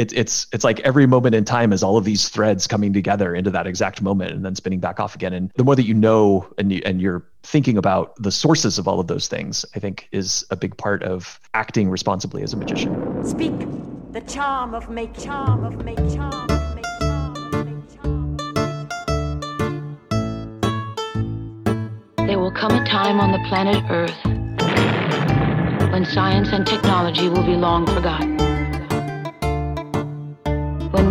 [0.00, 3.34] it, it's it's like every moment in time is all of these threads coming together
[3.34, 5.34] into that exact moment and then spinning back off again.
[5.34, 8.88] And the more that you know and you, and you're thinking about the sources of
[8.88, 12.56] all of those things, I think is a big part of acting responsibly as a
[12.56, 13.22] magician.
[13.26, 13.52] Speak
[14.12, 18.36] the charm of make charm of make charm of make charm of make charm.
[22.26, 24.16] There will come a time on the planet Earth
[25.92, 28.39] when science and technology will be long forgotten.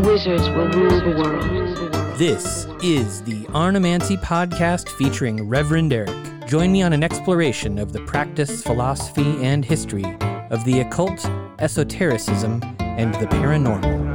[0.04, 2.18] Wizards will rule the world.
[2.18, 6.47] This is the Arnemancy podcast featuring Reverend Eric.
[6.47, 10.06] Join me on an exploration of the practice, philosophy, and history
[10.51, 11.25] of the occult,
[11.59, 14.07] esotericism, and the paranormal.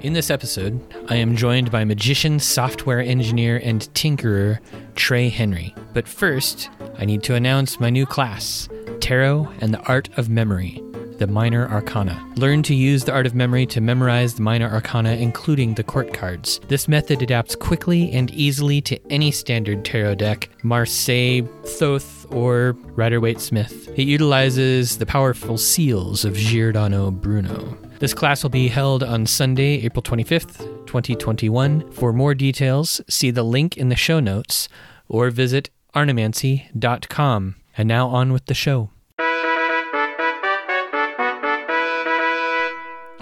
[0.00, 4.58] In this episode, I am joined by magician, software engineer, and tinkerer
[4.96, 5.74] Tres Henry.
[5.92, 8.68] But first, I need to announce my new class
[9.00, 10.82] Tarot and the Art of Memory,
[11.20, 12.18] the Minor Arcana.
[12.36, 16.14] Learn to use the Art of Memory to memorize the Minor Arcana, including the court
[16.14, 16.60] cards.
[16.68, 23.20] This method adapts quickly and easily to any standard tarot deck Marseille, Thoth, or Rider
[23.20, 23.90] Waite Smith.
[23.98, 27.76] It utilizes the powerful seals of Giordano Bruno.
[27.98, 31.92] This class will be held on Sunday, April 25th, 2021.
[31.92, 34.70] For more details, see the link in the show notes
[35.06, 37.56] or visit arnemancy.com.
[37.76, 38.88] And now on with the show.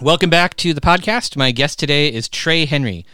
[0.01, 1.37] Welcome back to the podcast.
[1.37, 3.05] My guest today is Tres Henry.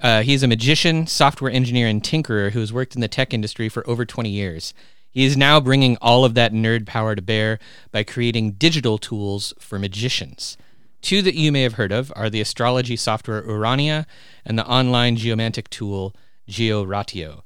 [0.00, 3.68] Uh, he's a magician, software engineer, and tinkerer who has worked in the tech industry
[3.68, 4.74] for over 20 years.
[5.12, 7.60] He is now bringing all of that nerd power to bear
[7.92, 10.56] by creating digital tools for magicians.
[11.02, 14.04] Two that you may have heard of are the astrology software Urania
[14.44, 16.16] and the online geomantic tool
[16.48, 17.42] GeoRatio.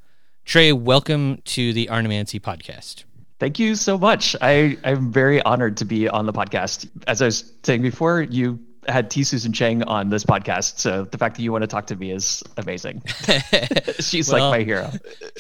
[0.47, 3.05] Tres, welcome to the Arnemancy podcast.
[3.39, 4.35] Thank you so much.
[4.41, 6.89] I, I'm very honored to be on the podcast.
[7.07, 9.25] As I was saying before, you had T.
[9.25, 12.11] Susan Chang on this podcast, so the fact that you want to talk to me
[12.11, 13.03] is amazing.
[14.01, 14.91] She's Well, like my hero.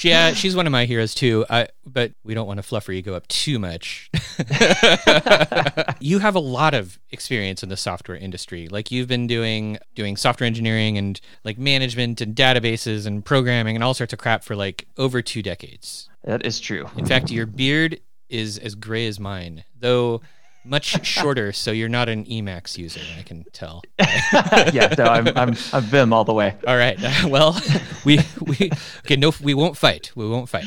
[0.02, 1.44] Yeah, uh, she's one of my heroes too.
[1.48, 4.10] I, but we don't want to fluff her ego up too much.
[6.00, 8.68] you have a lot of experience in the software industry.
[8.68, 13.84] Like you've been doing doing software engineering and like management and databases and programming and
[13.84, 16.08] all sorts of crap for like over two decades.
[16.24, 16.88] That is true.
[16.96, 20.20] In fact, your beard is as gray as mine, though
[20.68, 21.52] much shorter.
[21.52, 23.82] So you're not an Emacs user, I can tell.
[23.98, 26.54] yeah, no, I'm I'm I'm Vim all the way.
[26.66, 26.98] All right.
[27.28, 27.60] Well,
[28.04, 28.70] we we
[29.00, 29.16] okay.
[29.16, 30.12] No, we won't fight.
[30.14, 30.66] We won't fight.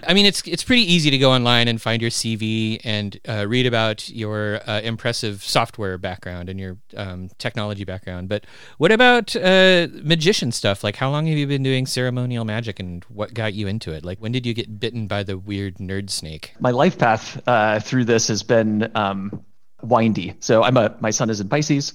[0.06, 3.46] I mean, it's it's pretty easy to go online and find your CV and uh,
[3.48, 8.28] read about your uh, impressive software background and your um, technology background.
[8.28, 8.44] But
[8.78, 10.84] what about uh, magician stuff?
[10.84, 14.04] Like, how long have you been doing ceremonial magic, and what got you into it?
[14.04, 16.54] Like, when did you get bitten by the weird nerd snake?
[16.60, 19.44] My life path uh, through this has been um,
[19.82, 20.34] windy.
[20.40, 21.92] So I'm a my sun is in Pisces,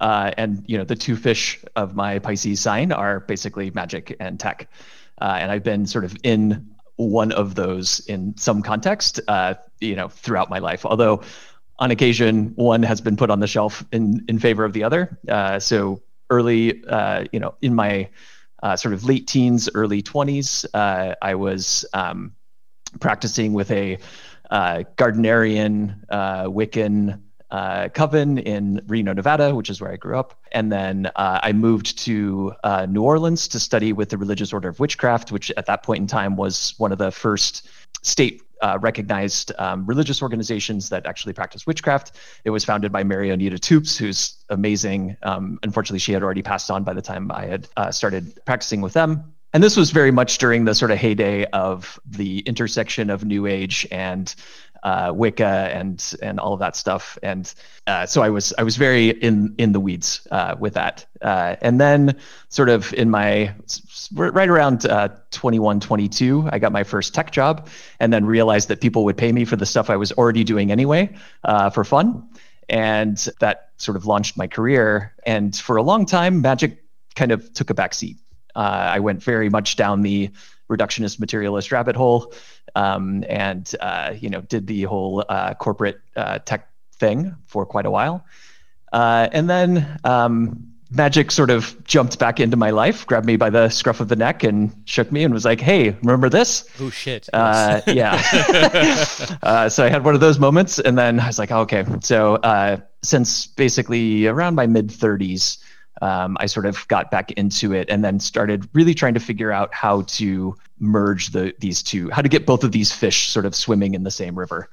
[0.00, 4.38] uh, and you know the two fish of my Pisces sign are basically magic and
[4.38, 4.68] tech,
[5.20, 9.94] uh, and I've been sort of in one of those in some context, uh, you
[9.94, 10.84] know, throughout my life.
[10.84, 11.22] Although
[11.78, 15.18] on occasion one has been put on the shelf in in favor of the other.
[15.28, 18.08] Uh, so early, uh, you know, in my
[18.62, 22.34] uh, sort of late teens, early 20s, uh, I was um,
[23.00, 23.98] practicing with a
[24.50, 27.20] uh, Gardnerian uh, Wiccan
[27.50, 30.38] uh, coven in Reno, Nevada, which is where I grew up.
[30.52, 32.52] And then uh, I moved to
[32.88, 36.06] New Orleans to study with the Religious Order of Witchcraft, which at that point in
[36.06, 37.68] time was one of the first
[38.02, 42.16] state uh, recognized um, religious organizations that actually practice witchcraft.
[42.44, 45.16] It was founded by Mary Oneida Toups, who's amazing.
[45.22, 48.80] Um, unfortunately, she had already passed on by the time I had uh, started practicing
[48.80, 49.32] with them.
[49.54, 53.46] And this was very much during the sort of heyday of the intersection of New
[53.46, 54.34] Age and
[54.82, 57.18] uh, Wicca and and all of that stuff.
[57.22, 57.52] And
[57.86, 61.06] uh, so I was I was very in in the weeds uh, with that.
[61.22, 62.16] Uh, and then
[62.48, 63.54] sort of in my
[64.12, 67.68] right around uh, 21, 22, I got my first tech job,
[68.00, 70.70] and then realized that people would pay me for the stuff I was already doing
[70.70, 71.14] anyway
[71.44, 72.28] uh, for fun.
[72.68, 75.14] And that sort of launched my career.
[75.24, 76.84] And for a long time, magic
[77.14, 78.18] kind of took a backseat.
[78.58, 80.30] Uh, I went very much down the
[80.68, 82.34] reductionist materialist rabbit hole,
[82.74, 87.86] um, and uh, you know did the whole uh, corporate uh, tech thing for quite
[87.86, 88.24] a while,
[88.92, 93.48] uh, and then um, magic sort of jumped back into my life, grabbed me by
[93.48, 96.90] the scruff of the neck, and shook me and was like, "Hey, remember this?" Oh
[96.90, 97.28] shit!
[97.32, 98.20] Uh, yeah.
[99.44, 101.86] uh, so I had one of those moments, and then I was like, oh, okay.
[102.00, 105.58] So uh, since basically around my mid 30s,
[106.02, 109.52] um, I sort of got back into it, and then started really trying to figure
[109.52, 113.46] out how to merge the these two, how to get both of these fish sort
[113.46, 114.68] of swimming in the same river.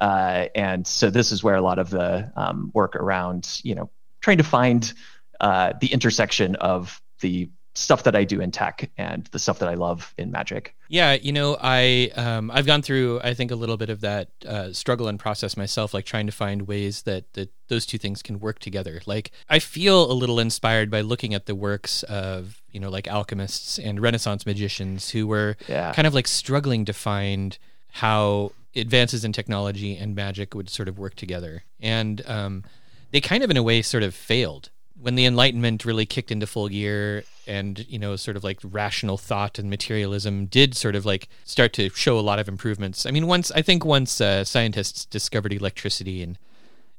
[0.00, 3.90] Uh, and so this is where a lot of the um, work around, you know,
[4.20, 4.92] trying to find
[5.40, 9.68] uh, the intersection of the stuff that I do in tech and the stuff that
[9.68, 10.74] I love in magic.
[10.88, 14.28] Yeah, you know, I um, I've gone through I think a little bit of that
[14.46, 18.20] uh, struggle and process myself, like trying to find ways that that those two things
[18.22, 19.00] can work together.
[19.06, 23.08] Like I feel a little inspired by looking at the works of you know like
[23.08, 25.92] alchemists and Renaissance magicians who were Yeah.
[25.94, 27.56] kind of like struggling to find
[27.92, 32.64] how advances in technology and magic would sort of work together, and um,
[33.12, 34.68] they kind of in a way sort of failed
[35.00, 39.16] when the enlightenment really kicked into full gear and you know sort of like rational
[39.18, 43.10] thought and materialism did sort of like start to show a lot of improvements i
[43.10, 46.38] mean once i think once uh, scientists discovered electricity and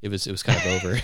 [0.02, 1.00] it was it was kind of over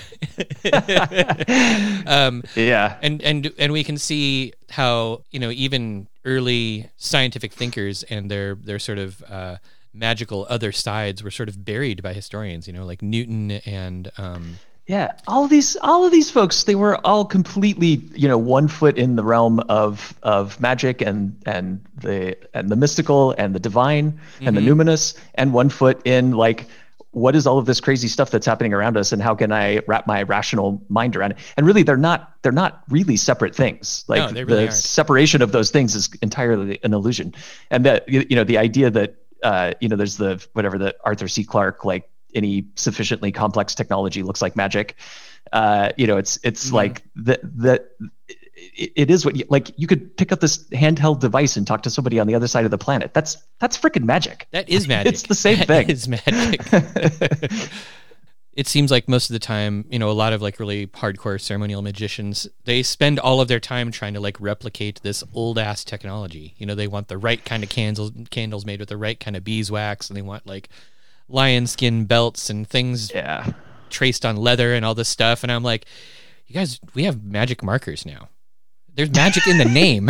[2.07, 2.97] um, Yeah.
[3.01, 8.55] and and and we can see how you know even early scientific thinkers and their
[8.55, 9.57] their sort of uh,
[9.93, 14.59] magical other sides were sort of buried by historians you know like newton and um,
[14.89, 18.67] Yeah, all of these, all of these folks, they were all completely, you know, one
[18.67, 23.59] foot in the realm of of magic and and the and the mystical and the
[23.59, 26.65] divine and the numinous, and one foot in like,
[27.11, 29.81] what is all of this crazy stuff that's happening around us, and how can I
[29.85, 31.37] wrap my rational mind around it?
[31.55, 34.05] And really, they're not they're not really separate things.
[34.07, 34.73] Like No, really the aren't.
[34.73, 37.35] separation of those things is entirely an illusion,
[37.69, 40.95] and that you you know the idea that uh, you know there's the whatever the
[41.05, 41.43] Arthur C.
[41.43, 44.95] Clarke like any sufficiently complex technology looks like magic.
[45.53, 46.75] Uh, you know, it's it's Mm-hmm.
[46.75, 47.89] like that that
[48.75, 51.81] it, it is what you, like you could pick up this handheld device and talk
[51.83, 53.13] to somebody on the other side of the planet.
[53.13, 54.47] That's that's freaking magic.
[54.51, 55.13] That is magic.
[55.13, 55.89] It's the same That thing.
[55.89, 56.61] is magic.
[58.53, 61.39] it seems like most of the time, you know, a lot of like really hardcore
[61.39, 65.83] ceremonial magicians, they spend all of their time trying to like replicate this old ass
[65.83, 66.55] technology.
[66.57, 69.35] You know, they want the right kind of candles candles made with the right kind
[69.37, 70.69] of beeswax and they want like
[71.29, 73.51] lion skin belts and things Yeah.
[73.89, 75.43] traced on leather and all this stuff.
[75.43, 75.85] And I'm like,
[76.47, 78.29] you guys, we have magic markers now.
[78.93, 80.09] There's magic in the name.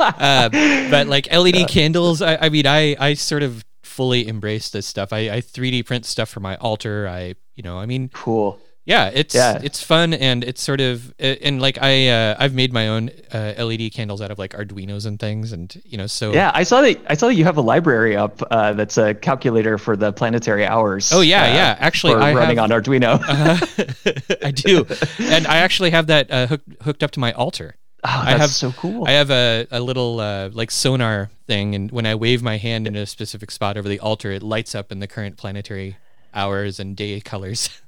[0.00, 0.48] uh,
[0.90, 5.12] but like LED candles, I, I mean, I, I sort of fully embrace this stuff.
[5.12, 7.08] I, I 3D print stuff for my altar.
[7.08, 8.58] I, you know, I mean, Cool.
[8.86, 9.60] Yeah, it's Yeah.
[9.62, 13.54] it's fun and it's sort of and like I uh, I've made my own uh,
[13.58, 16.80] LED candles out of like Arduino's and things, and you know, so Yeah, I saw
[16.82, 17.00] that.
[17.08, 20.66] I saw that you have a library up uh, that's a calculator for the planetary
[20.66, 21.12] hours.
[21.12, 21.76] Oh, yeah, uh, yeah.
[21.78, 23.20] Actually, I running have- on Arduino.
[24.44, 24.86] I do,
[25.18, 27.76] and I actually have that uh, hooked hooked up to my altar.
[28.04, 29.06] oh, I that's have so cool.
[29.06, 32.86] I have a, a little uh, like sonar thing, and when I wave my hand
[32.86, 35.96] in a specific spot over the altar, it lights up in the current planetary
[36.34, 37.70] hours and day colors.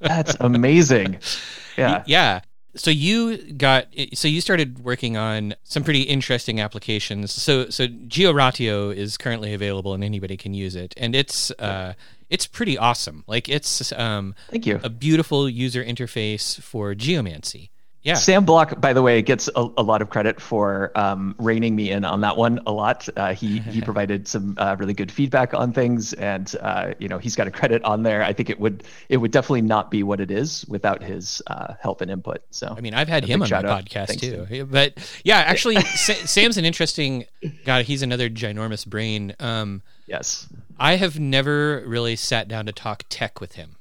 [0.00, 1.18] that's amazing.
[1.76, 2.04] Yeah.
[2.06, 2.40] yeah.
[2.76, 7.32] So you got so you started working on some pretty interesting applications.
[7.32, 11.94] So so GeoRatio is currently available and anybody can use it, and it's uh,
[12.30, 13.22] it's pretty awesome.
[13.28, 14.80] Like it's um, Thank you.
[14.82, 17.70] a beautiful user interface for geomancy.
[18.04, 18.14] Yeah.
[18.14, 21.90] Sam Block, by the way, gets a, a lot of credit for um, reining me
[21.90, 23.08] in on that one a lot.
[23.16, 27.16] Uh, he he provided some uh, really good feedback on things, and uh, you know
[27.16, 28.22] he's got a credit on there.
[28.22, 31.74] I think it would it would definitely not be what it is without his uh,
[31.80, 32.42] help and input.
[32.50, 33.64] So I mean, I've had him on my out.
[33.64, 34.66] podcast Thanks, too.
[34.70, 37.24] But yeah, actually, Sam's an interesting
[37.64, 37.84] guy.
[37.84, 39.34] He's another ginormous brain.
[39.40, 40.46] Um, yes,
[40.78, 43.76] I have never really sat down to talk tech with him.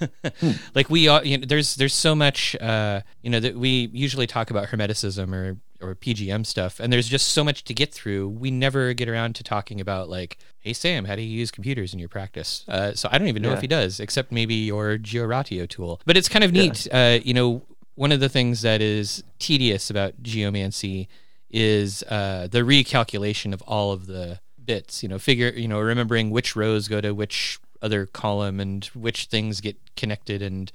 [0.74, 4.26] Like we, all, you know, there's there's so much, uh, you know, that we usually
[4.26, 8.28] talk about hermeticism or or PGM stuff, and there's just so much to get through.
[8.28, 11.92] We never get around to talking about like, hey Sam, how do you use computers
[11.92, 12.64] in your practice?
[12.68, 13.56] Uh, so I don't even know Yeah.
[13.56, 16.00] if he does, except maybe your GeoRatio tool.
[16.06, 16.86] But it's kind of neat.
[16.90, 17.62] Uh, you know,
[17.94, 21.08] one of the things that is tedious about geomancy
[21.50, 25.02] is uh, the recalculation of all of the bits.
[25.02, 29.26] You know, figure you know remembering which rows go to which other column and which
[29.26, 30.72] things get connected and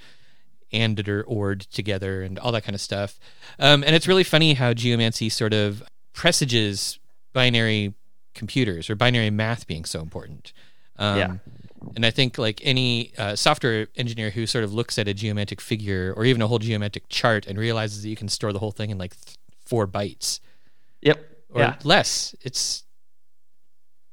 [0.72, 3.20] anded or ored together and all that kind of stuff.
[3.58, 7.00] Um, and it's really funny how geomancy sort of presages
[7.34, 7.94] binary
[8.36, 10.53] computers or binary math being so important.
[10.98, 11.36] Um, Yeah.
[11.96, 15.62] And I think like any uh, software engineer who sort of looks at a geomantic
[15.62, 18.72] figure or even a whole geomantic chart and realizes that you can store the whole
[18.72, 20.41] thing in like th- four bytes
[21.01, 21.75] yep, or yeah.
[21.84, 22.36] less.
[22.41, 22.84] It's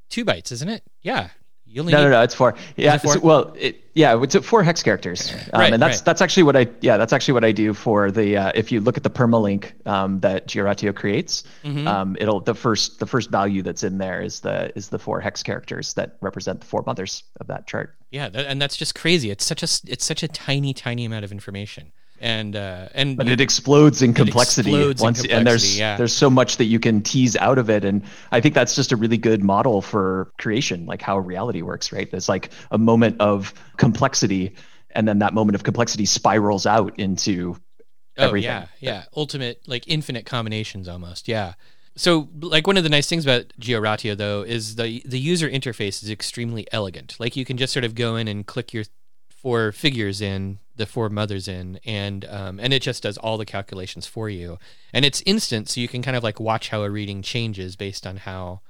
[0.09, 0.85] two bytes, isn't it?
[1.02, 1.31] Yeah.
[1.68, 2.23] You only No, need, no, no.
[2.23, 2.54] It's four.
[2.76, 2.96] Yeah.
[2.99, 3.14] four?
[3.14, 4.23] so- well, it, yeah.
[4.23, 6.04] It's four hex characters, um, Right, and that's right.
[6.04, 8.80] that's actually what I yeah that's actually what I do for the uh, if you
[8.80, 11.87] look at the permalink um, that GeoRatio creates, Mm-hmm.
[11.88, 15.20] um, it'll the first the first value that's in there is the is the four
[15.20, 17.94] hex characters that represent the four mothers of that chart.
[18.11, 19.30] Yeah, that, and that's just crazy.
[19.30, 21.92] It's such a it's such a tiny tiny amount of information.
[22.20, 25.96] And uh, and but it explodes in complexity explodes in once and there's yeah.
[25.96, 28.90] there's so much that you can tease out of it and i think that's just
[28.90, 33.20] a really good model for creation like how reality works right there's like a moment
[33.20, 34.54] of complexity
[34.90, 37.56] and then that moment of complexity spirals out into
[38.18, 38.49] Oh everything.
[38.49, 39.04] yeah, yeah.
[39.14, 41.28] Ultimate like infinite combinations almost.
[41.28, 41.54] Yeah.
[41.96, 46.02] So like one of the nice things about GeoRatio though is the the user interface
[46.02, 47.16] is extremely elegant.
[47.18, 48.85] Like you can just sort of go in and click your
[49.30, 53.45] four figures in, the four mothers in, and um, and it just does all the
[53.47, 54.59] calculations for you.
[54.92, 58.06] And it's instant, so you can kind of like watch how a reading changes based
[58.06, 58.61] on how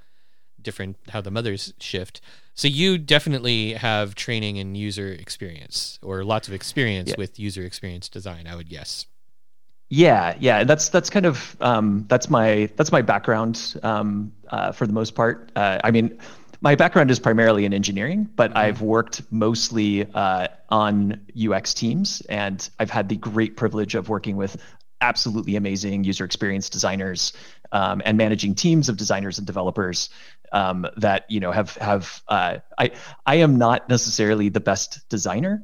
[0.61, 2.21] different how the mothers shift.
[2.53, 7.15] So you definitely have training in user experience or lots of experience Yeah.
[7.17, 9.05] with user experience design, I would guess.
[9.89, 14.85] Yeah, yeah, that's that's kind of um, that's my that's my background um, uh, for
[14.85, 15.49] the most part.
[15.55, 16.17] Uh, I mean,
[16.61, 22.67] my background is primarily in engineering, but I've worked mostly uh, on UX teams, and
[22.79, 24.61] I've had the great privilege of working with
[25.01, 27.33] absolutely amazing user experience designers
[27.71, 30.09] um, and managing teams of designers and developers
[30.51, 32.91] um, that you know have have uh, I
[33.25, 35.63] I am not necessarily the best designer.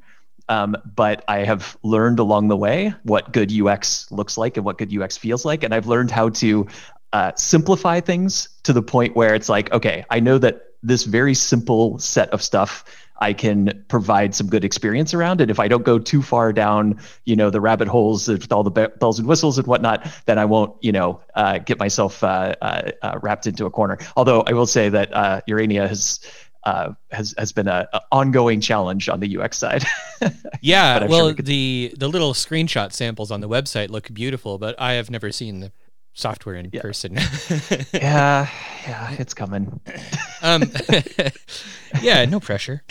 [0.50, 4.78] Um, but I have learned along the way what good UX looks like and what
[4.78, 6.68] good UX feels like, and I've learned how to
[7.14, 11.34] uh, simplify things to the point where it's like, okay, I know that this very
[11.34, 12.84] simple set of stuff
[13.20, 17.00] I can provide some good experience around, and if I don't go too far down,
[17.26, 20.38] you know, the rabbit holes with all the be- bells and whistles and whatnot, then
[20.38, 23.98] I won't, you know, uh, get myself uh, uh, uh, wrapped into a corner.
[24.18, 26.20] Although I will say that uh, Urania has.
[26.66, 29.84] Uh, has has been a, a ongoing challenge on the UX side.
[30.62, 34.14] Yeah, I'm sure well, we could- the the little screenshot samples on the website look
[34.14, 35.74] beautiful, but I have never seen the
[36.14, 37.14] software in person.
[37.94, 38.48] yeah,
[38.88, 39.80] yeah, it's coming.
[40.42, 40.64] um,
[42.02, 42.84] yeah, no pressure.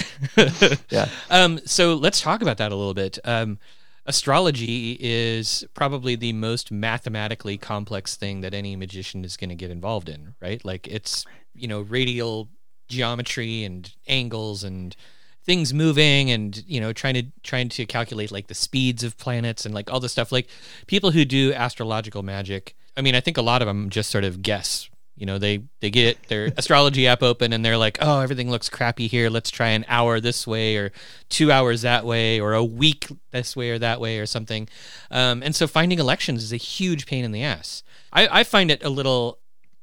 [0.91, 1.09] Yeah.
[1.31, 3.19] Um, so let's talk about that a little bit.
[3.25, 3.59] Um,
[4.07, 9.71] astrology is probably the most mathematically complex thing that any magician is going to get
[9.71, 10.64] involved in, right?
[10.64, 11.25] Like it's
[11.55, 12.49] you know radial
[12.88, 14.97] geometry and angles and
[15.45, 19.67] things moving and you know trying to trying to calculate like the speeds of planets
[19.67, 20.47] and like all this stuff like
[20.87, 24.25] people who do astrological magic i mean i think a lot of them just sort
[24.25, 28.20] of guess you know they they get their astrology app open and they're like oh
[28.20, 30.92] everything looks crappy here let's try an hour this way or
[31.28, 34.68] two hours that way or a week this way or that way or something
[35.11, 37.82] um, and so finding elections is a huge pain in the ass
[38.12, 39.38] I, I find it a little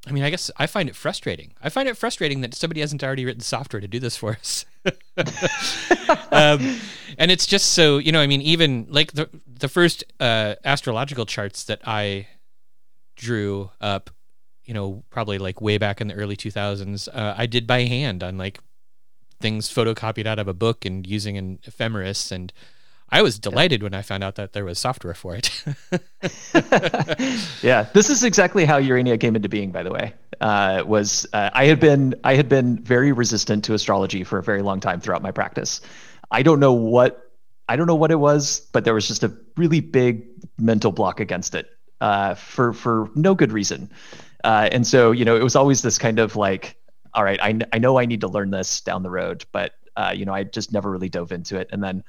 [0.07, 1.53] I mean, I guess I find it frustrating.
[1.61, 4.65] I find it frustrating that somebody hasn't already written software to do this for us.
[6.31, 6.79] um,
[7.17, 8.21] and it's just so you know.
[8.21, 12.27] I mean, even like the the first uh, astrological charts that I
[13.19, 14.09] drew up,
[14.63, 17.83] you know, probably like way back in the early two thousands, uh, I did by
[17.83, 18.59] hand on like
[19.39, 22.51] things photocopied out of a book and using an ephemeris and.
[23.11, 25.63] I was delighted when I found out that there was software for it.
[27.63, 29.71] yeah, this is exactly how Urania came into being.
[29.71, 33.73] By the way, uh, was uh, I had been I had been very resistant to
[33.73, 35.81] astrology for a very long time throughout my practice.
[36.29, 37.31] I don't know what
[37.67, 40.27] I don't know what it was, but there was just a really big
[40.59, 41.67] mental block against it
[42.01, 43.89] uh, for for no good reason.
[44.43, 46.77] Uh, and so you know, it was always this kind of like,
[47.13, 50.13] all right, I, I know I need to learn this down the road, but uh,
[50.15, 51.67] you know, I just never really dove into it.
[51.71, 52.03] And then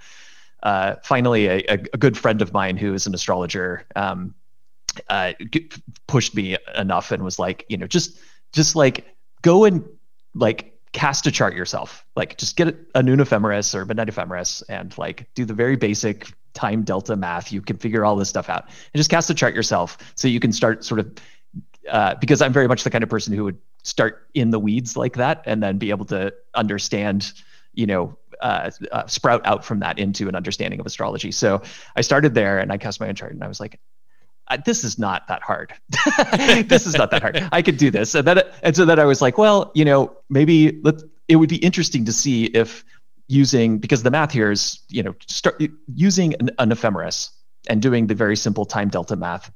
[0.62, 4.34] uh, finally, a, a, good friend of mine who is an astrologer um,
[5.08, 5.32] uh,
[6.06, 8.18] pushed me enough and was like, you know, just
[8.52, 9.06] just like
[9.42, 9.84] go and
[10.34, 12.04] like cast a chart yourself.
[12.14, 16.30] Like just get a noon ephemeris or midnight ephemeris and like do the very basic
[16.54, 17.52] time delta math.
[17.52, 20.40] You can figure all this stuff out and just cast a chart yourself so you
[20.40, 21.12] can start sort of
[21.88, 24.96] uh, because I'm very much the kind of person who would start in the weeds
[24.96, 27.32] like that and then be able to understand,
[27.72, 31.32] you know, uh, uh, sprout out from that into an understanding of astrology.
[31.32, 31.62] So
[31.96, 33.80] I started there and I cast my own chart and I was like,
[34.48, 35.74] "Uh, this is not that hard.
[36.68, 37.48] this is not that hard.
[37.52, 38.14] I could do this.
[38.14, 41.48] And then, and so then I was like, well, you know, maybe let it would
[41.48, 42.84] be interesting to see if
[43.30, 45.62] using because the math here is, you know, start
[45.94, 47.30] using an, an ephemeris
[47.68, 49.50] and doing the very simple time delta math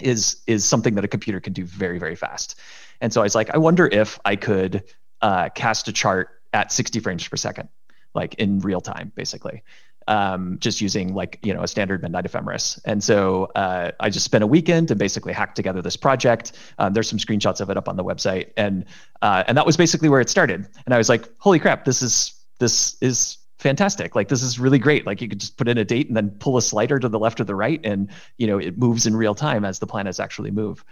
[0.00, 2.58] is is something that a computer can do very very fast.
[3.00, 4.84] And so I was like, I wonder if I could
[5.20, 7.68] uh, cast a chart at 60 frames per second,
[8.14, 9.62] like in real time, basically,
[10.06, 12.80] um, just using like you know a standard midnight ephemeris.
[12.84, 16.52] And so uh, I just spent a weekend and basically hacked together this project.
[16.78, 18.84] Um, there's some screenshots of it up on the website, and
[19.22, 20.68] uh, and that was basically where it started.
[20.86, 24.78] And I was like, holy crap, this is this is fantastic like this is really
[24.78, 27.08] great like you could just put in a date and then pull a slider to
[27.08, 29.86] the left or the right and you know it moves in real time as the
[29.86, 30.84] planets actually move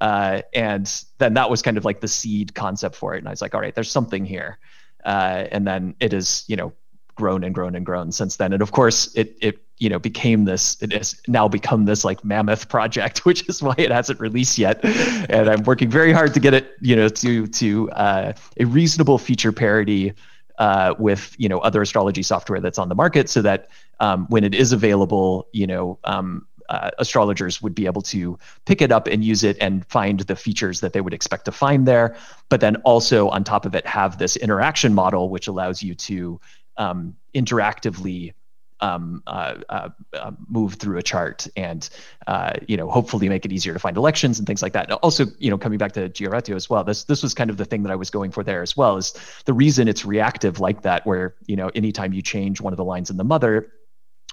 [0.00, 3.30] uh, and then that was kind of like the seed concept for it and i
[3.30, 4.58] was like all right there's something here
[5.04, 6.72] uh, and then it is you know
[7.16, 8.52] grown and grown and grown since then.
[8.52, 12.24] And of course, it it you know became this it has now become this like
[12.24, 14.84] mammoth project, which is why it hasn't released yet.
[15.28, 19.18] And I'm working very hard to get it you know to to uh, a reasonable
[19.18, 20.12] feature parity.
[20.58, 23.68] Uh, with you know other astrology software that's on the market, so that
[24.00, 28.82] um, when it is available, you know um, uh, astrologers would be able to pick
[28.82, 31.86] it up and use it and find the features that they would expect to find
[31.86, 32.16] there.
[32.48, 36.40] But then also on top of it, have this interaction model, which allows you to
[36.76, 38.32] um, interactively
[38.80, 41.88] um, uh, uh, uh, move through a chart and
[42.26, 44.90] uh, you know hopefully make it easier to find elections and things like that.
[44.92, 47.64] Also, you know, coming back to GeoRatio as well, this this was kind of the
[47.64, 48.96] thing that I was going for there as well.
[48.96, 49.14] Is
[49.44, 52.84] the reason it's reactive like that, where you know anytime you change one of the
[52.84, 53.72] lines in the mother,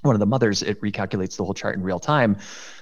[0.04, 2.38] one of the mothers, it recalculates the whole chart in real time.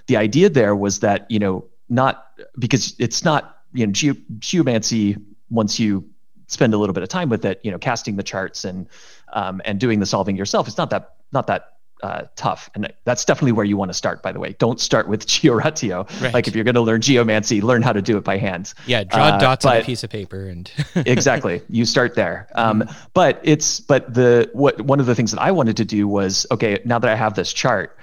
[0.08, 2.28] The idea there was that, you know, not
[2.60, 5.18] because it's not, you know, ge- geomancy,
[5.50, 6.04] once you
[6.48, 8.88] spend a little bit of time with it, you know, casting the charts and
[9.34, 11.72] um, and doing the solving yourself, it's not that not that
[12.04, 12.70] uh, tough.
[12.76, 14.56] And that's definitely where you want to start, by the way.
[14.60, 16.22] Don't start with GeoRatio.
[16.22, 16.34] Right.
[16.34, 18.74] Like if you're going to learn geomancy, learn how to do it by hand.
[18.86, 21.62] Yeah, draw uh, dots on a piece of paper and exactly.
[21.70, 22.48] You start there.
[22.56, 23.10] Um, mm-hmm.
[23.14, 26.46] But it's but the what one of the things that I wanted to do was
[26.52, 26.80] okay.
[26.86, 27.98] Now that I have this chart,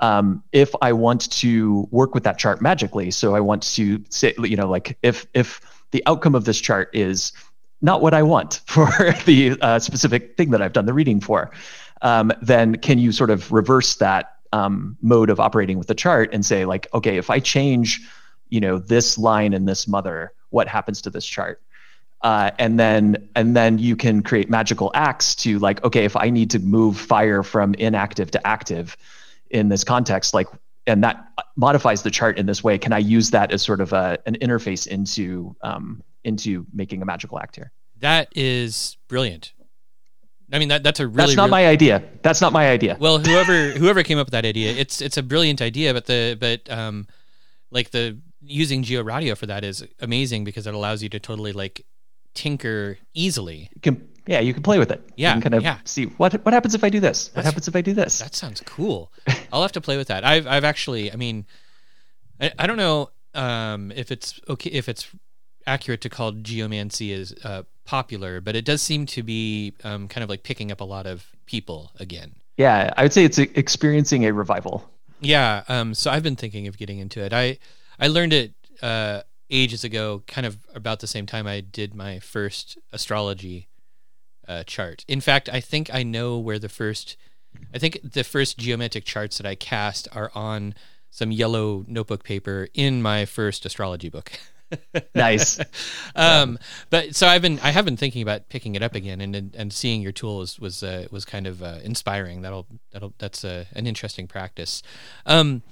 [0.00, 4.34] um, if I want to work with that chart magically, so I want to say,
[4.38, 5.60] you know, like if if
[5.90, 7.32] the outcome of this chart is
[7.82, 8.88] not what I want for
[9.26, 11.50] the uh, specific thing that I've done the reading for
[12.02, 16.28] um, then can you sort of reverse that um, mode of operating with the chart
[16.32, 18.00] and say like, okay, if I change,
[18.50, 21.62] you know, this line in this mother, what happens to this chart?
[22.20, 26.30] Uh, and then and then you can create magical acts to like, okay, if I
[26.30, 28.96] need to move fire from inactive to active
[29.50, 30.46] in this context, like,
[30.86, 33.92] and that modifies the chart in this way, can I use that as sort of
[33.92, 37.72] a, an interface into um, into making a magical act here?
[37.98, 39.52] That is brilliant.
[40.52, 42.02] I mean that that's a really That's not my idea.
[42.22, 42.96] That's not my idea.
[42.98, 46.36] Well, whoever whoever came up with that idea, it's it's a brilliant idea, but the
[46.38, 47.06] but um
[47.70, 51.84] like the using GeoRatio for that is amazing because it allows you to totally like
[52.34, 53.70] tinker easily.
[53.74, 55.02] You can, yeah, you can play with it.
[55.16, 55.78] Yeah, you can kind of yeah.
[55.84, 57.30] see what what happens if I do this.
[57.34, 58.18] What happens if I do this?
[58.18, 59.12] That sounds cool.
[59.52, 60.24] I'll have to play with that.
[60.24, 61.46] I've I've actually, I mean,
[62.40, 65.08] I, I don't know um, if it's okay if it's
[65.66, 70.22] accurate to call geomancy as uh, popular, but it does seem to be um, kind
[70.22, 72.34] of like picking up a lot of people again.
[72.56, 74.88] Yeah, I would say it's experiencing a revival.
[75.20, 77.32] Yeah, um, so I've been thinking of getting into it.
[77.32, 77.58] I
[77.98, 82.18] I learned it uh, ages ago, kind of about the same time I did my
[82.18, 83.68] first astrology
[84.48, 85.04] uh, chart.
[85.06, 87.16] In fact, I think I know where the first,
[87.72, 90.74] I think the first geomantic charts that I cast are on
[91.10, 94.32] some yellow notebook paper in my first astrology book.
[95.14, 95.60] nice.
[96.16, 96.58] um,
[96.90, 99.72] but so I've been I have been thinking about picking it up again, and and,
[99.72, 102.42] seeing your tool was was uh, was kind of uh, inspiring.
[102.42, 104.82] That'll that'll that's a, an interesting practice.
[105.26, 105.62] Um,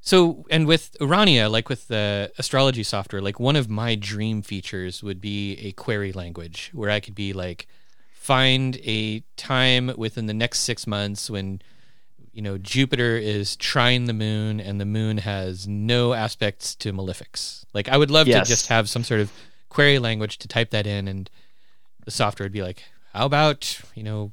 [0.00, 5.02] so and with Urania, like with the astrology software, like one of my dream features
[5.02, 7.66] would be a query language where I could be like
[8.12, 11.60] find a time within the next six months when
[12.32, 17.64] you know, Jupiter is trine the moon and the moon has no aspects to malefics.
[17.74, 18.46] Like I would love yes.
[18.46, 19.32] to just have some sort of
[19.68, 21.30] query language to type that in and
[22.04, 24.32] the software would be like, how about, you know,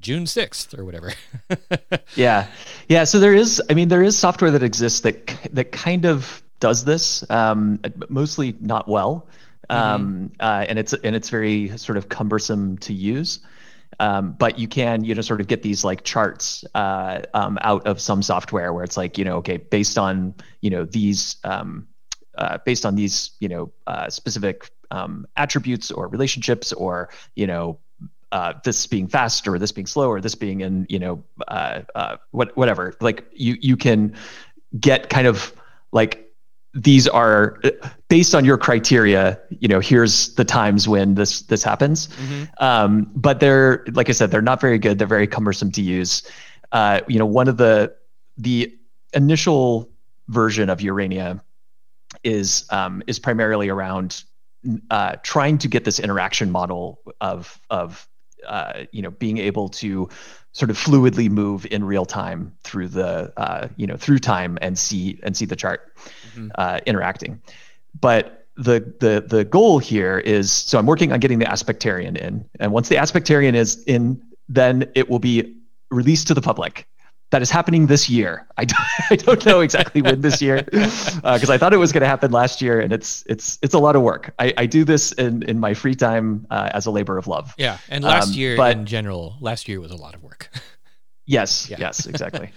[0.00, 1.12] June 6th or whatever.
[2.16, 2.46] yeah.
[2.88, 6.42] Yeah, so there is I mean there is software that exists that that kind of
[6.58, 9.26] does this um, mostly not well.
[9.68, 9.94] Mm-hmm.
[9.94, 13.40] Um, uh, and it's and it's very sort of cumbersome to use.
[13.98, 17.86] Um, but you can, you know, sort of get these like charts uh, um, out
[17.86, 21.86] of some software where it's like, you know, okay, based on, you know, these, um,
[22.38, 27.78] uh, based on these, you know, uh, specific um, attributes or relationships or, you know,
[28.32, 31.80] uh, this being fast or this being slow or this being in, you know, uh,
[31.94, 34.14] uh, what, whatever, like you, you can
[34.78, 35.52] get kind of
[35.92, 36.29] like
[36.72, 37.60] these are
[38.08, 42.08] based on your criteria you know here's the times when this this happens.
[42.08, 42.64] Mm-hmm.
[42.64, 44.98] um, but they're like i said they're not very good.
[44.98, 46.22] They're very cumbersome to use.
[46.72, 47.94] Uh, you know one of the
[48.38, 48.72] the
[49.12, 49.90] initial
[50.28, 51.42] version of urania
[52.22, 54.24] is um, is primarily around
[54.90, 58.06] uh, trying to get this interaction model of of
[58.46, 60.08] uh, you know being able to
[60.52, 64.78] sort of fluidly move in real time through the uh, you know through time and
[64.78, 65.92] see and see the chart
[66.34, 66.48] mm-hmm.
[66.56, 67.40] uh, interacting.
[67.98, 72.44] But the the the goal here is so I'm working on getting the aspectarian in,
[72.58, 75.56] and once the aspectarian is in, then it will be
[75.90, 76.86] released to the public.
[77.30, 78.46] That is happening this year.
[78.56, 81.92] I don't, I don't know exactly when this year because uh, I thought it was
[81.92, 84.34] going to happen last year, and it's it's it's a lot of work.
[84.38, 87.54] I, I do this in in my free time uh, as a labor of love.
[87.56, 90.50] Yeah, and last um, year but, in general, last year was a lot of work.
[91.26, 91.76] yes, yeah.
[91.78, 92.50] yes, exactly.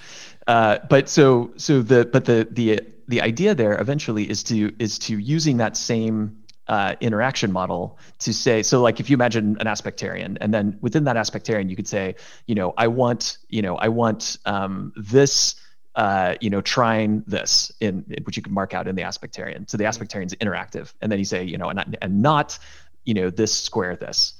[0.47, 4.97] uh, but so so the but the the the idea there eventually is to is
[4.99, 9.67] to using that same uh, interaction model to say so like if you imagine an
[9.67, 12.15] aspectarian and then within that aspectarian you could say
[12.47, 15.55] you know i want you know i want um, this
[15.95, 19.69] uh, you know trine this in which you can mark out in the aspectarian.
[19.69, 20.93] So the aspectarian is interactive.
[21.01, 22.57] And then you say you know and, and not
[23.05, 24.33] you know this square this.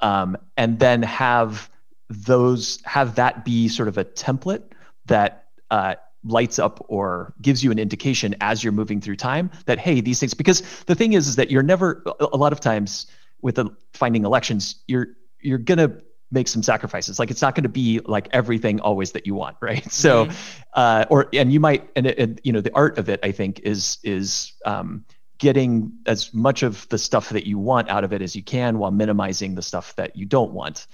[0.00, 1.70] Um, and then have
[2.10, 4.64] those have that be sort of a template
[5.06, 5.94] that uh,
[6.24, 10.20] lights up or gives you an indication as you're moving through time that hey these
[10.20, 13.06] things because the thing is is that you're never a lot of times
[13.40, 15.08] with the finding elections you're
[15.40, 15.98] you're gonna
[16.30, 17.18] make some sacrifices.
[17.18, 19.84] Like it's not going to be like everything always that you want right?
[19.92, 20.60] So mm-hmm.
[20.72, 23.60] uh or and you might and, and you know the art of it i think
[23.60, 25.04] is is um
[25.42, 28.78] getting as much of the stuff that you want out of it as you can
[28.78, 30.86] while minimizing the stuff that you don't want.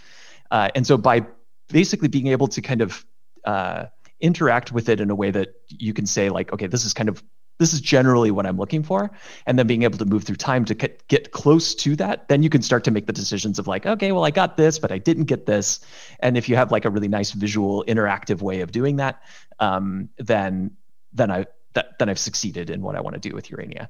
[0.50, 1.20] Uh, and so by
[1.68, 3.04] basically being able to kind of
[3.44, 3.84] uh,
[4.20, 7.08] interact with it in a way that you can say like okay this is kind
[7.08, 7.22] of
[7.58, 9.10] this is generally what i'm looking for.
[9.46, 12.50] And then being able to move through time to get close to that then you
[12.50, 14.98] can start to make the decisions of like okay well i got this but i
[14.98, 15.80] didn't get this.
[16.20, 19.22] And if you have like a really nice visual interactive way of doing that
[19.60, 20.72] um, then
[21.12, 23.88] then i that, then i've succeeded in what i want to do with urania.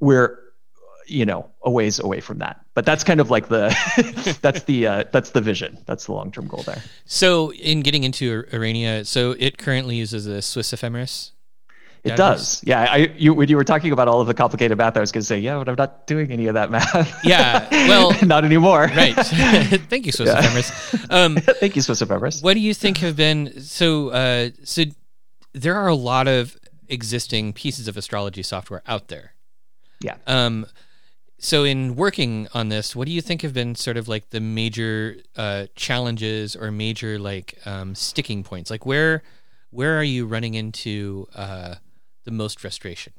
[0.00, 0.47] We're
[1.08, 2.64] you know a ways away from that.
[2.74, 3.74] But that's kind of like the
[4.42, 5.78] that's the uh, that's the vision.
[5.86, 6.82] That's the long-term goal there.
[7.06, 11.32] So in getting into urania so it currently uses a swiss ephemeris?
[12.04, 12.62] It does.
[12.64, 15.12] Yeah i you when you were talking about all of the complicated math i was
[15.12, 17.24] going to say yeah but i'm not doing any of that math.
[17.24, 18.90] Yeah well not anymore.
[18.96, 19.14] right.
[19.16, 20.38] Thank you swiss yeah.
[20.38, 21.06] ephemeris.
[21.10, 22.42] Um, thank you swiss ephemeris.
[22.42, 24.84] What do you think have been so uh, so
[25.52, 26.56] there are a lot of
[26.88, 29.34] existing pieces of astrology software out there.
[30.00, 30.16] Yeah.
[30.26, 30.66] Um
[31.38, 34.40] so in working on this what do you think have been sort of like the
[34.40, 39.22] major uh, challenges or major like um, sticking points like where
[39.70, 41.74] where are you running into uh,
[42.24, 43.12] the most frustration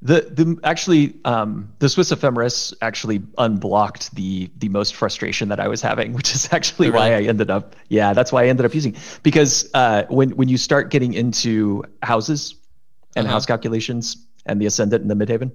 [0.00, 5.66] the the actually um, the Swiss ephemeris actually unblocked the the most frustration that I
[5.66, 7.10] was having, which is actually oh, really?
[7.10, 10.48] why I ended up yeah that's why I ended up using because uh, when when
[10.48, 12.54] you start getting into houses
[13.16, 13.34] and uh-huh.
[13.34, 15.50] house calculations and the ascendant and the midheaven,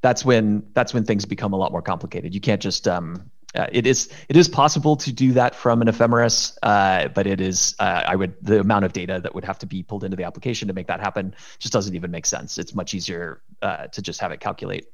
[0.00, 2.34] that's when that's when things become a lot more complicated.
[2.34, 5.88] You can't just um, uh, it is it is possible to do that from an
[5.88, 9.58] ephemeris, uh, but it is uh, I would the amount of data that would have
[9.60, 12.58] to be pulled into the application to make that happen just doesn't even make sense.
[12.58, 14.86] It's much easier uh, to just have it calculate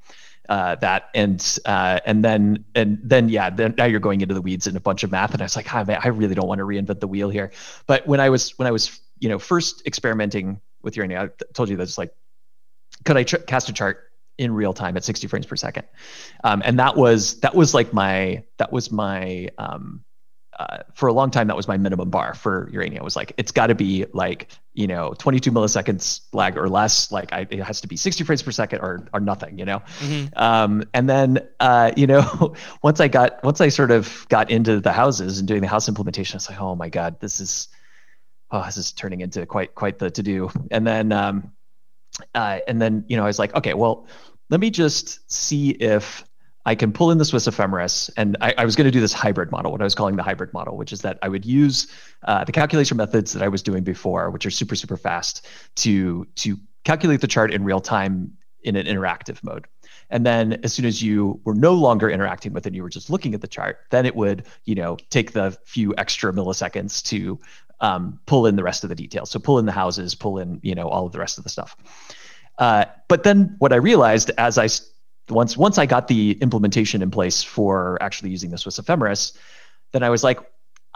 [0.48, 4.42] uh, that and uh, and then and then yeah then now you're going into the
[4.42, 6.48] weeds in a bunch of math and I was like oh, man, I really don't
[6.48, 7.50] want to reinvent the wheel here.
[7.86, 11.68] But when I was when I was you know first experimenting with Urania, I told
[11.70, 12.14] you that's like
[13.04, 15.86] could I tr- cast a chart in real time at 60 frames per second.
[16.42, 20.04] Um, and that was that was like my that was my um,
[20.58, 23.32] uh, for a long time that was my minimum bar for urania it was like
[23.36, 27.10] it's got to be like you know 22 milliseconds lag or less.
[27.10, 29.80] Like I, it has to be 60 frames per second or or nothing you know?
[29.98, 30.26] Mm-hmm.
[30.40, 34.80] um, and then uh, you know once i got once i sort of got into
[34.80, 37.68] the houses and doing the house implementation i was like oh my god this is
[38.50, 41.52] oh this is turning into quite quite the to do and then um,
[42.35, 44.07] uh, and then you know I was like, okay, well,
[44.50, 46.24] let me just see if
[46.66, 49.12] I can pull in the Swiss ephemeris, and I, I was going to do this
[49.12, 51.88] hybrid model, what I was calling the hybrid model, which is that I would use
[52.24, 55.46] uh, the calculation methods that I was doing before, which are super super fast,
[55.77, 59.66] to to calculate the chart in real time in an interactive mode.
[60.11, 62.88] And then as soon as you were no longer interacting with it, and you were
[62.88, 67.03] just looking at the chart, then it would, you know, take the few extra milliseconds
[67.05, 67.38] to
[67.84, 69.30] um, pull in the rest of the details.
[69.30, 71.50] So pull in the houses, pull in, you know, all of the rest of the
[71.50, 71.76] stuff.
[72.58, 74.68] Uh, but then what I realized as I
[75.28, 79.36] once once I got the implementation in place for actually using the Swiss ephemeris,
[79.92, 80.38] then I was like,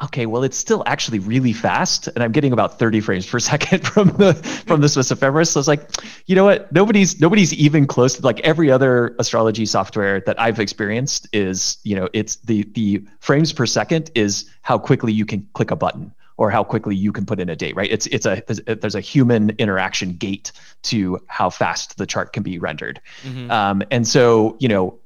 [0.02, 3.86] okay, well, it's still actually really fast, and I'm getting about 30 frames per second
[3.86, 4.32] from the
[4.66, 5.50] from the Swiss ephemeris.
[5.50, 5.90] So I was like,
[6.24, 6.72] you know what?
[6.72, 11.96] Nobody's nobody's even close to like every other astrology software that I've experienced is, you
[11.96, 16.14] know, it's the the frames per second is how quickly you can click a button
[16.38, 17.90] or how quickly you can put in a date, right?
[17.90, 20.52] It's it's a there's a human interaction gate
[20.84, 23.50] to how fast the chart can be rendered, mm-hmm.
[23.50, 24.98] um, and so you know,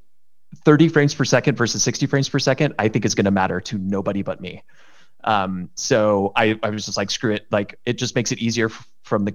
[0.65, 3.61] 30 frames per second versus 60 frames per second, I think is going to matter
[3.63, 4.63] to nobody but me.
[5.25, 8.67] Um, so I I was just like screw it, like it just makes it easier
[8.67, 9.35] f- from the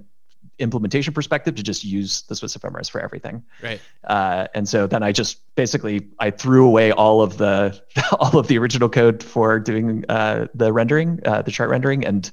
[0.60, 3.44] implementation perspective to just use the Swiss ephemeris for everything.
[3.62, 3.80] Right.
[4.04, 7.80] Uh, and so then I just basically I threw away all of the
[8.20, 12.30] all of the original code for doing uh, the rendering, uh, the chart rendering, and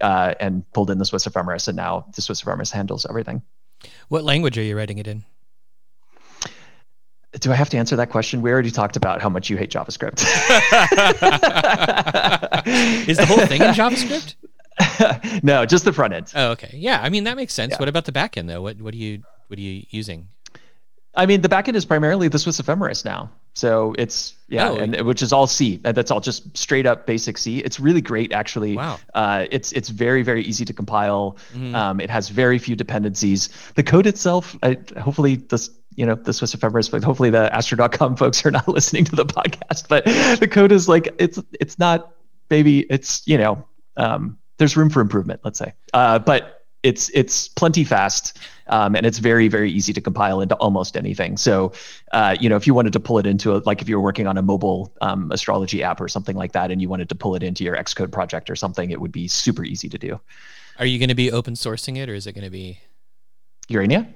[0.00, 3.42] uh, and pulled in the Swiss ephemeris, and now the Swiss ephemeris handles everything.
[4.08, 5.24] What language are you writing it in?
[7.40, 8.42] Do I have to answer that question?
[8.42, 10.20] We already talked about how much you hate JavaScript.
[13.08, 14.36] Is the whole thing in JavaScript?
[15.42, 16.32] no, just the front end.
[16.34, 16.70] Oh, okay.
[16.74, 17.72] Yeah, I mean that makes sense.
[17.72, 17.78] Yeah.
[17.78, 18.62] What about the back end though?
[18.62, 20.28] What what are you what are you using?
[21.16, 23.30] I mean, the backend is primarily the Swiss ephemeris now.
[23.56, 24.76] So it's yeah, Oh.
[24.76, 25.80] and which is all C.
[25.84, 27.60] And That's all just straight up basic C.
[27.60, 28.74] It's really great, actually.
[28.76, 28.98] Wow.
[29.14, 31.36] Uh, it's it's very very easy to compile.
[31.54, 31.72] Mhm.
[31.74, 33.48] Um, it has very few dependencies.
[33.76, 38.16] The code itself, I, hopefully this you know the Swiss ephemeris, but hopefully the Astro.com
[38.22, 39.86] folks are not listening to the podcast.
[39.88, 40.04] But
[40.40, 42.10] the code is like it's it's not
[42.50, 43.64] maybe It's you know
[43.96, 45.40] um, there's room for improvement.
[45.44, 50.02] Let's say, uh, but it's it's plenty fast um, and it's very very easy to
[50.02, 51.72] compile into almost anything so
[52.12, 54.02] uh, you know if you wanted to pull it into a, like if you were
[54.02, 57.14] working on a mobile um, astrology app or something like that and you wanted to
[57.14, 60.20] pull it into your xcode project or something it would be super easy to do
[60.78, 62.80] Are you going to be open sourcing it or is it going to be
[63.68, 64.06] urania.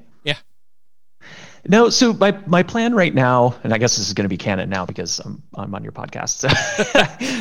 [1.66, 4.36] No so my my plan right now and i guess this is going to be
[4.36, 6.48] canon now because i'm, I'm on your podcast so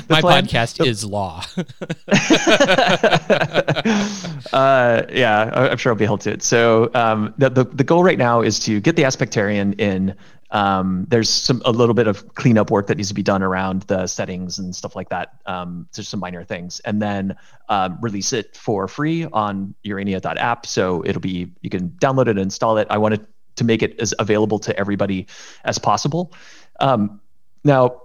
[0.09, 1.43] My plan- podcast is law.
[4.53, 6.43] uh, yeah, I'm sure I'll be held to it.
[6.43, 10.15] So um, the, the the goal right now is to get the Aspectarian in.
[10.49, 13.81] Um, there's some a little bit of cleanup work that needs to be done around
[13.83, 15.33] the settings and stuff like that.
[15.45, 17.35] Um, there's some minor things, and then
[17.67, 20.65] um, release it for free on Urania.app.
[20.65, 22.87] So it'll be you can download it and install it.
[22.89, 23.27] I wanted to
[23.63, 25.27] make it as available to everybody
[25.65, 26.33] as possible.
[26.79, 27.19] Um,
[27.63, 28.01] now,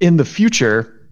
[0.00, 1.10] in the future,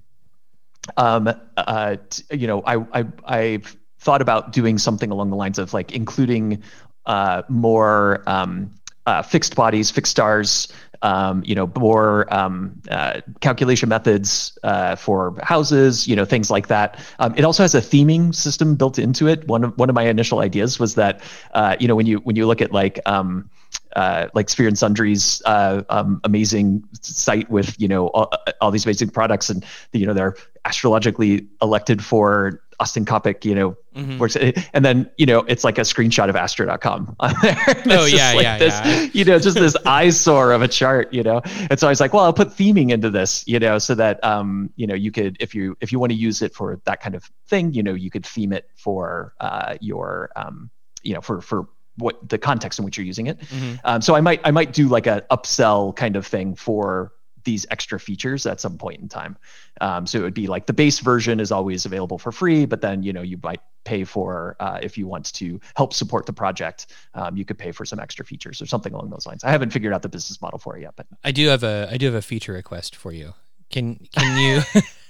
[0.96, 1.96] um, uh,
[2.32, 6.62] you know, I, I I've thought about doing something along the lines of like including
[7.06, 8.70] uh, more um,
[9.06, 10.68] uh, fixed bodies, fixed stars,
[11.02, 16.68] um, you know, more um, uh, calculation methods uh, for houses, you know, things like
[16.68, 16.98] that.
[17.18, 19.46] Um, it also has a theming system built into it.
[19.48, 21.22] One of one of my initial ideas was that,
[21.54, 23.48] uh, you know, when you when you look at like um,
[23.96, 28.84] uh, like Sphere and Sundry's uh, um, amazing site with you know all, all these
[28.84, 34.18] amazing products, and you know they're astrologically elected for Austin Coppock, you know, Mhm.
[34.18, 37.56] works, and then you know it's like a screenshot of Astro.com on there.
[37.86, 39.08] Oh, yeah, like yeah, this, yeah.
[39.12, 41.42] You know, just this eyesore of a chart, you know.
[41.68, 44.22] And so I was like, well, I'll put theming into this, you know, so that
[44.24, 47.00] um, you know, you could if you if you want to use it for that
[47.00, 50.70] kind of thing, you know, you could theme it for uh, your um,
[51.02, 53.40] you know, for for what the context in which you're using it.
[53.40, 53.80] Mhm.
[53.84, 57.12] Um, so I might I might do like a upsell kind of thing for
[57.44, 59.36] these extra features at some point in time.
[59.80, 62.80] Um, so it would be like the base version is always available for free, but
[62.80, 66.32] then you know you might pay for uh, if you want to help support the
[66.32, 69.42] project, um, you could pay for some extra features or something along those lines.
[69.42, 71.88] I haven't figured out the business model for it yet, but I do have a
[71.90, 73.34] I do have a feature request for you.
[73.70, 74.82] Can can you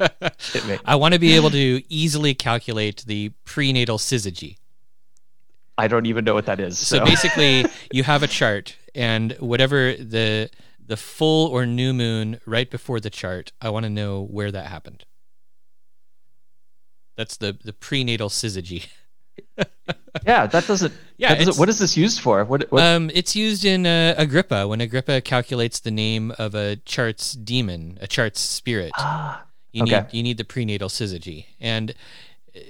[0.84, 4.56] I want to be able to easily calculate the prenatal syzygy.
[5.78, 6.78] I don't even know what that is.
[6.78, 10.50] So So, basically, you have a chart, and whatever the
[10.84, 14.66] the full or new moon right before the chart, I want to know where that
[14.66, 15.04] happened.
[17.16, 18.86] That's the the prenatal syzygy.
[20.26, 20.92] yeah, that doesn't.
[21.16, 22.44] Yeah, that doesn't- what is this used for?
[22.44, 22.70] What?
[22.70, 27.32] what Um, it's used in uh, Agrippa when Agrippa calculates the name of a chart's
[27.32, 28.92] demon, a chart's spirit.
[28.98, 30.00] ah, You Okay.
[30.00, 31.94] need you need the prenatal syzygy, and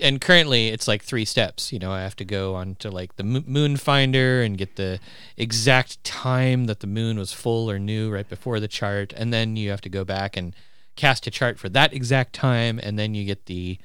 [0.01, 1.73] and currently it's like three steps.
[1.73, 5.01] You know, I have to go on to like the moon finder and get the
[5.37, 9.57] exact time that the moon was full or new right before the chart, and then
[9.57, 10.55] you have to go back and
[10.97, 13.79] cast a chart for that exact time, and then you get the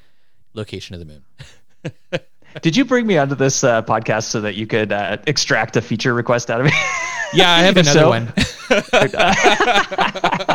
[0.53, 1.23] location of the moon.
[2.61, 5.81] did you bring me onto this uh, podcast so that you could uh, extract a
[5.81, 6.71] feature request out of me?
[7.33, 8.33] Yeah, I have another so- one.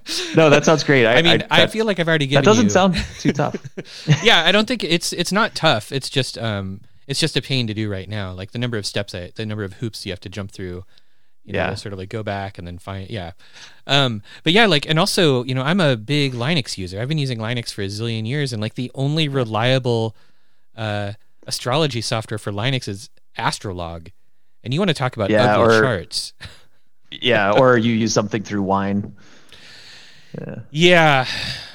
[0.36, 1.06] no, that sounds great.
[1.06, 3.32] I, I mean, I, that, feel like I've already given that doesn't you- sound too
[3.32, 3.56] tough.
[4.22, 5.92] yeah, I don't think it's it's not tough.
[5.92, 8.32] It's just um it's just a pain to do right now.
[8.32, 10.84] Like the number of steps, I, the number of hoops you have to jump through.
[11.44, 11.74] You know, Yeah.
[11.74, 13.32] sort of like go back and then find yeah.
[13.88, 17.00] Um, but yeah, like and also you know I'm a big Linux user.
[17.00, 20.14] I've been using Linux for a zillion years, and like the only reliable
[20.76, 21.12] uh,
[21.46, 24.12] astrology software for Linux is Astrolog.
[24.64, 26.32] And you want to talk about Yeah, ugly or- charts?
[27.10, 29.16] yeah, or you use something through wine.
[30.38, 30.54] Yeah.
[30.70, 31.26] Yeah,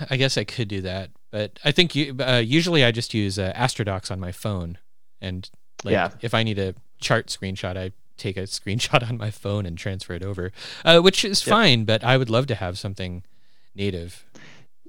[0.09, 3.37] I guess I could do that, but I think you, uh, usually I just use
[3.37, 4.77] uh, Astrodox on my phone,
[5.21, 5.49] and
[5.83, 6.09] like Yeah.
[6.21, 10.13] if I need a chart screenshot, I take a screenshot on my phone and transfer
[10.13, 10.51] it over,
[10.85, 11.51] uh, which is Yep.
[11.53, 11.85] fine.
[11.85, 13.23] But I would love to have something
[13.75, 14.25] native.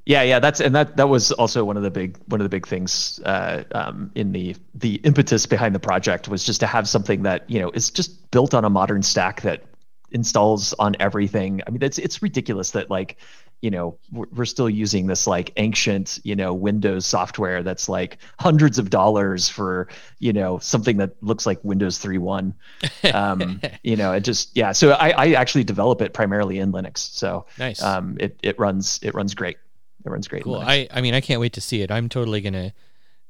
[0.06, 2.48] Yeah, yeah, that's and that that was also one of the big one of the
[2.48, 6.88] big things uh, um, in the the impetus behind the project was just to have
[6.88, 9.64] something that you know is just built on a modern stack that
[10.10, 11.60] installs on everything.
[11.66, 13.18] I mean, it's it's ridiculous that like
[13.60, 18.18] you know we're, we're still using this like ancient you know windows software that's like
[18.38, 19.88] hundreds of dollars for
[20.20, 22.54] you know something that looks like windows 3.1
[23.14, 26.98] um, you know it just yeah so I, I actually develop it primarily in linux
[26.98, 27.82] so Nice.
[27.82, 29.56] um, it, it runs it runs great
[30.04, 30.56] it runs great Cool.
[30.56, 31.90] I, I mean, I can't wait to see it.
[31.90, 32.72] I'm totally gonna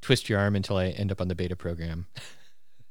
[0.02, 2.06] twist your arm until I end up on the beta program.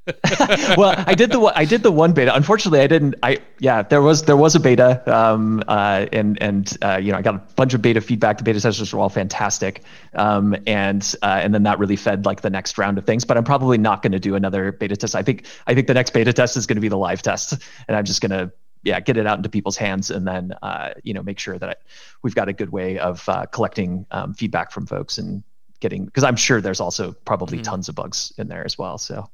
[0.78, 1.54] well, I did the one.
[1.56, 2.34] I did the one beta.
[2.34, 3.16] Unfortunately, I didn't.
[3.24, 7.18] I yeah, there was there was a beta, um, uh, and and uh, you know
[7.18, 8.38] I got a bunch of beta feedback.
[8.38, 12.42] The beta testers were all fantastic, um, and uh, and then that really fed like
[12.42, 13.26] the next round of things.
[13.26, 15.16] But I'm probably not going to do another beta test.
[15.16, 17.54] I think I think the next beta test is going to be the live test,
[17.88, 18.52] and I'm just going to
[18.84, 21.70] yeah get it out into people's hands, and then uh, you know make sure that
[21.70, 21.76] I,
[22.22, 25.44] we've got a good way of uh, collecting um, feedback from folks and
[25.82, 28.98] getting because I'm sure there's also probably tons of bugs in there as well.
[28.98, 29.30] So.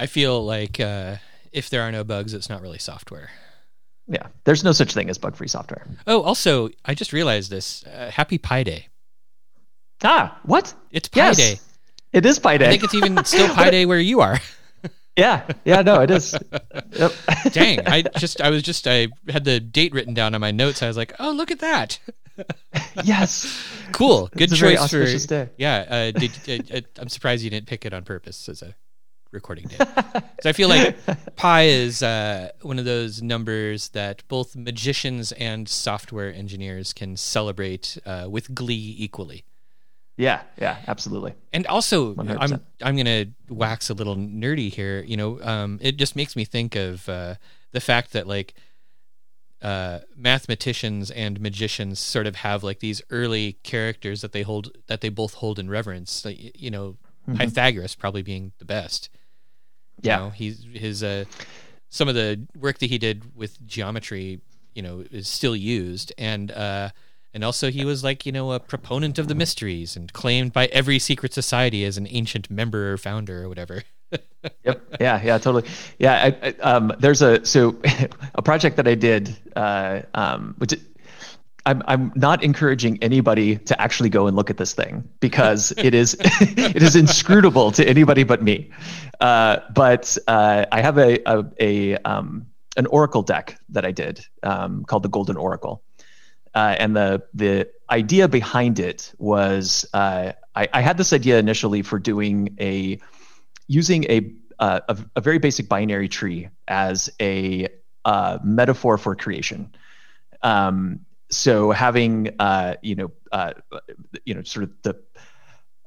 [0.00, 1.16] I feel like uh,
[1.52, 3.30] if there are no bugs, it's not really software.
[4.08, 5.86] Yeah, there's no such thing as bug-free software.
[6.06, 7.84] Oh, also, I just realized this.
[7.84, 8.88] Uh, Happy Pi Day.
[10.02, 10.74] Ah, what?
[10.90, 11.60] It's Pi Yes, Day.
[12.12, 12.66] it is Pi Day.
[12.66, 14.38] I think it's even still Pi Day where you are.
[15.16, 16.34] yeah, yeah, no, it is.
[16.92, 17.12] Yep.
[17.52, 20.82] Dang, I just I was just I had the date written down on my notes.
[20.82, 22.00] I was like, oh, look at that.
[23.04, 23.62] yes.
[23.92, 25.50] Cool, good It's choice for day.
[25.58, 25.84] yeah.
[26.14, 26.32] Uh, did,
[26.72, 28.74] uh, uh, I'm surprised you didn't pick it on purpose as a
[29.32, 29.76] recording day.
[30.40, 30.96] so I feel like
[31.36, 37.98] pi is uh, one of those numbers that both magicians and software engineers can celebrate
[38.06, 39.44] uh, with glee equally.
[40.16, 41.34] Yeah, yeah, absolutely.
[41.52, 42.60] And also, i am 100%.
[42.82, 45.02] I'm gonna wax a little nerdy here.
[45.02, 47.36] You know, um, it just makes me think of uh,
[47.72, 48.54] the fact that like
[49.62, 55.00] uh, mathematicians and magicians sort of have like these early characters that they hold that
[55.00, 56.24] they both hold in reverence.
[56.24, 56.96] Like, you know,
[57.36, 59.08] Pythagoras probably being the best.
[60.02, 60.16] You Yeah.
[60.18, 61.24] know, he's his uh,
[61.88, 64.40] some of the work that he did with geometry,
[64.74, 66.90] you know, is still used, and uh,
[67.34, 70.66] and also he was like you know a proponent of the mysteries and claimed by
[70.66, 73.82] every secret society as an ancient member or founder or whatever.
[74.64, 74.96] Yep.
[75.00, 75.68] Yeah, yeah, totally.
[75.98, 77.76] Yeah, I, I, um, there's a so
[78.34, 80.72] a project that I did, uh, um, which
[81.70, 85.94] I'm I'm not encouraging anybody to actually go and look at this thing because it
[85.94, 88.70] is it is inscrutable to anybody but me.
[89.20, 94.26] Uh, but uh, I have a a, a um, an Oracle deck that I did
[94.42, 95.84] um, called the Golden Oracle,
[96.56, 101.82] uh, and the the idea behind it was uh, I, I had this idea initially
[101.82, 102.98] for doing a
[103.68, 107.68] using a uh, a, a very basic binary tree as a
[108.04, 109.72] uh, metaphor for creation.
[110.42, 113.52] Um, so having uh, you know uh,
[114.24, 115.00] you know sort of the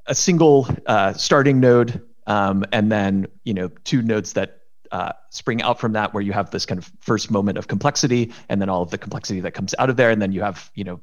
[0.06, 5.60] a single uh, starting node um, and then you know two nodes that uh, spring
[5.62, 8.68] out from that where you have this kind of first moment of complexity and then
[8.68, 10.10] all of the complexity that comes out of there.
[10.10, 11.00] And then you have you know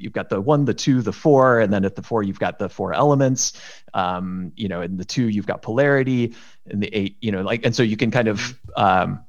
[0.00, 2.58] you've got the one the two the four and then at the four you've got
[2.58, 3.52] the four elements
[3.94, 6.34] um, you know in the two you've got polarity
[6.66, 9.24] and the eight you know like and so you can kind of um,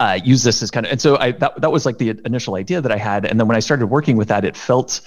[0.00, 2.54] uh, use this as kind of and so I that that was like the initial
[2.54, 3.24] idea that I had.
[3.24, 5.00] And then when I started working with that it felt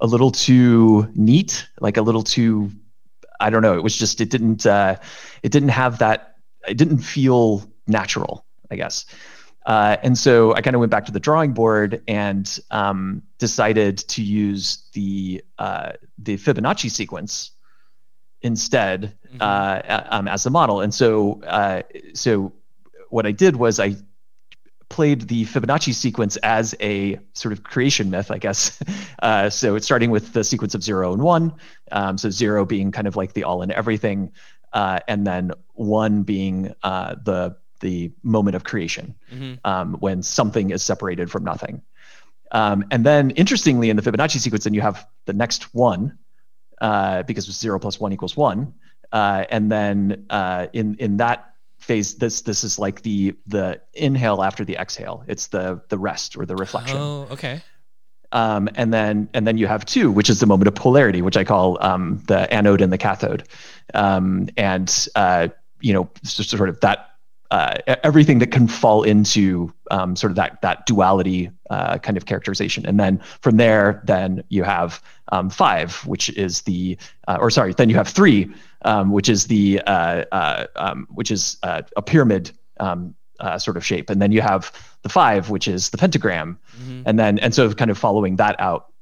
[0.00, 2.70] a little too neat like a little too
[3.40, 4.96] I don't know it was just it didn't uh,
[5.42, 6.36] it didn't have that
[6.68, 9.06] it didn't feel natural I guess.
[9.66, 13.98] Uh, and so I kind of went back to the drawing board and um, decided
[13.98, 17.50] to use the uh, the Fibonacci sequence
[18.42, 20.80] instead uh, um, as the model.
[20.80, 21.82] And so uh,
[22.14, 22.52] so
[23.10, 23.96] what I did was I
[24.88, 28.78] played the Fibonacci sequence as a sort of creation myth, I guess.
[29.22, 31.54] Uh, so it's starting with the sequence of zero and one.
[31.90, 34.30] Um, so zero being kind of like the all in everything,
[34.74, 39.14] uh, and then one being uh, the the moment of creation
[39.64, 41.80] um, when something is separated from nothing.
[42.52, 46.18] Um, and then interestingly, in the Fibonacci sequence, then you have the next one
[46.82, 48.74] uh, because zero plus one equals one.
[49.12, 51.54] Uh, and then uh, in in that
[51.86, 55.24] phase, this this is like the the inhale after the exhale.
[55.26, 56.98] It's the the rest or the reflection.
[56.98, 57.62] Oh, okay.
[58.32, 61.36] Um, and then and then you have two, which is the moment of polarity, which
[61.36, 63.44] I call um, the anode and the cathode.
[63.94, 65.48] Um, and uh,
[65.80, 67.16] you know, sort of that
[67.50, 72.26] uh, everything that can fall into um, sort of that that duality uh, kind of
[72.26, 72.84] characterization.
[72.86, 77.72] And then from there, then you have um, five, which is the uh, or sorry,
[77.74, 78.52] then you have three,
[78.86, 83.76] um, which is the uh, uh, um, which is uh, a pyramid um, uh, sort
[83.76, 84.72] of shape, and then you have
[85.02, 86.58] the five, which is the pentagram,
[87.04, 88.92] and then and so kind of following that out,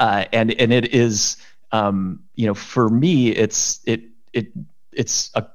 [0.00, 1.36] uh, and and it is
[1.72, 4.02] um, you know for me it's it
[4.32, 4.48] it
[4.92, 5.46] it's a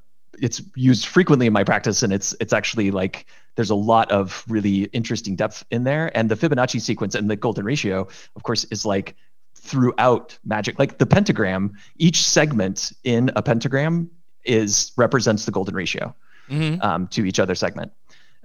[0.41, 4.45] it's used frequently in my practice, and it's it's actually like there's a lot of
[4.47, 6.15] really interesting depth in there.
[6.17, 8.07] And the Fibonacci sequence and the golden ratio,
[8.37, 9.17] of course, is like
[9.59, 10.79] throughout magic.
[10.79, 14.09] Like the pentagram, each segment in a pentagram
[14.45, 16.15] is represents the golden ratio
[16.49, 16.83] Mhm.
[16.83, 17.91] um, to each other segment.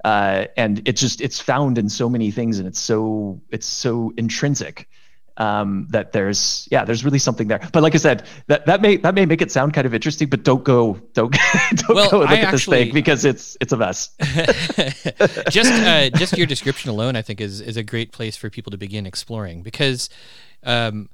[0.04, 4.12] Uh, and it's just it's found in so many things and it's so it's so
[4.18, 4.88] intrinsic
[5.37, 8.97] um, that there's yeah there's really something there but like i said that that may
[8.99, 11.35] that may make it sound kind of interesting but don't go don't
[11.74, 14.11] don't Well, go and I look at this thing because it's it's a mess
[15.51, 18.70] just uh, just your description alone, I think, is is a great place for people
[18.70, 20.09] to begin exploring because,
[20.62, 21.09] um,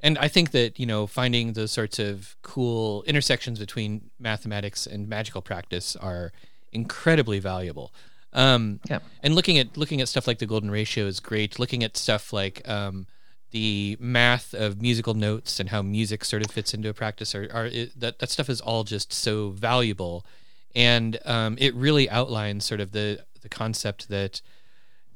[0.00, 5.08] and I think that you know finding those sorts of cool intersections between mathematics and
[5.08, 6.32] magical practice are
[6.72, 7.92] incredibly valuable.
[8.34, 9.00] Um, Yeah.
[9.22, 11.58] and looking at looking at stuff like the golden ratio is great.
[11.58, 13.06] Looking at stuff like um,
[13.52, 17.48] the math of musical notes and how music sort of fits into a practice are,
[17.52, 20.26] are it, that that stuff is all just so valuable,
[20.74, 24.42] and um, it really outlines sort of the the concept that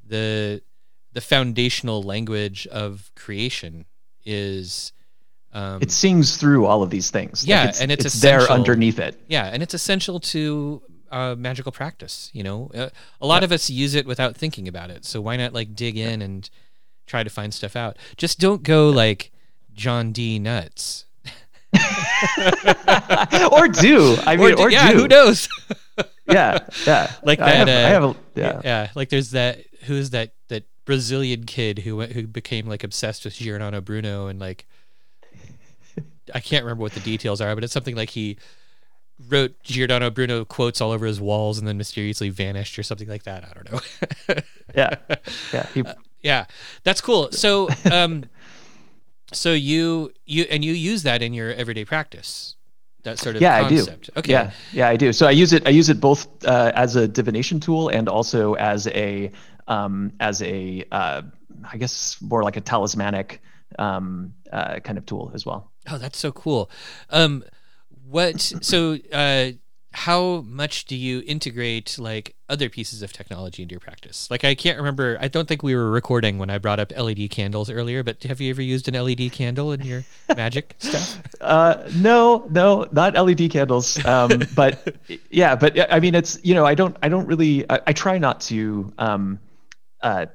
[0.06, 0.62] the
[1.12, 3.86] the foundational language of creation
[4.24, 4.92] is
[5.52, 7.42] um, it sings through all of these things.
[7.42, 9.18] Like, Yeah, it's- and it's there underneath it.
[9.28, 12.30] Yeah, and it's essential to uh, magical practice.
[12.34, 15.04] You know, uh, a lot of us use it without thinking about it.
[15.06, 16.48] So why not like dig in and
[17.06, 17.96] try to find stuff out?
[18.16, 19.32] Just don't go like
[19.74, 21.04] John Dee nuts.
[23.52, 25.48] or do i mean d- or, yeah, do who knows?
[26.26, 27.56] yeah yeah like I that.
[27.56, 28.60] have, uh, I have a, yeah.
[28.64, 29.64] yeah, like there's that.
[29.84, 30.32] Who's that?
[30.48, 34.66] That Brazilian kid who went, who became like obsessed with Giordano Bruno and like
[36.34, 38.38] I can't remember what the details are, but it's something like he
[39.28, 43.22] wrote Giordano Bruno quotes all over his walls and then mysteriously vanished or something like
[43.24, 43.44] that.
[43.44, 44.36] I don't know.
[44.74, 44.96] yeah
[45.52, 45.82] yeah he,
[46.26, 46.44] yeah,
[46.84, 47.30] that's cool.
[47.32, 48.24] So, um,
[49.32, 52.56] so you you and you use that in your everyday practice.
[53.02, 54.10] That sort of yeah concept.
[54.16, 54.32] i do Okay.
[54.32, 57.06] yeah yeah i do so i use it i use it both uh, as a
[57.06, 59.30] divination tool and also as a
[59.68, 61.22] um, as a uh,
[61.72, 63.40] i guess more like a talismanic
[63.78, 66.68] um, uh, kind of tool as well Oh, that's so cool.
[67.10, 67.44] Um,
[68.10, 68.40] what?
[68.40, 69.52] So, uh,
[69.96, 74.30] how much do you integrate like other pieces of technology into your practice?
[74.30, 75.16] Like, I can't remember.
[75.22, 78.02] I don't think we were recording when I brought up LED candles earlier.
[78.02, 80.04] But have you ever used an LED candle in your
[80.36, 81.18] magic stuff?
[81.40, 84.04] Uh, no, no, not LED candles.
[84.04, 84.96] Um, but
[85.30, 88.18] yeah, but I mean, it's you know, I don't, I don't really, I, I try
[88.18, 89.40] not to, um,
[90.02, 90.26] uh,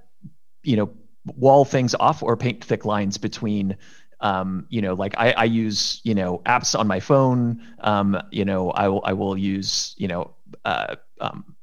[0.64, 0.90] you know,
[1.38, 3.78] wall things off or paint thick lines between.
[4.22, 7.62] Um, you know, like I, I use, you know, apps on my phone.
[7.80, 10.32] Um, you know, I will, I will use, you know,
[10.64, 11.56] uh, um,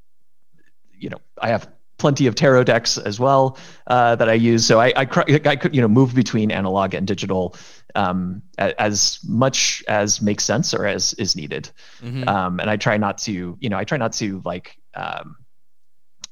[0.93, 4.67] you know, I have plenty of tarot decks as well uh, that I use.
[4.67, 5.07] So I, I,
[5.45, 7.57] I could, you know, move between analog and digital
[7.95, 11.71] um, as much as makes sense or as is needed.
[12.01, 12.27] Mhm.
[12.29, 15.37] Um, and I try not to, you know, I try not to like, um,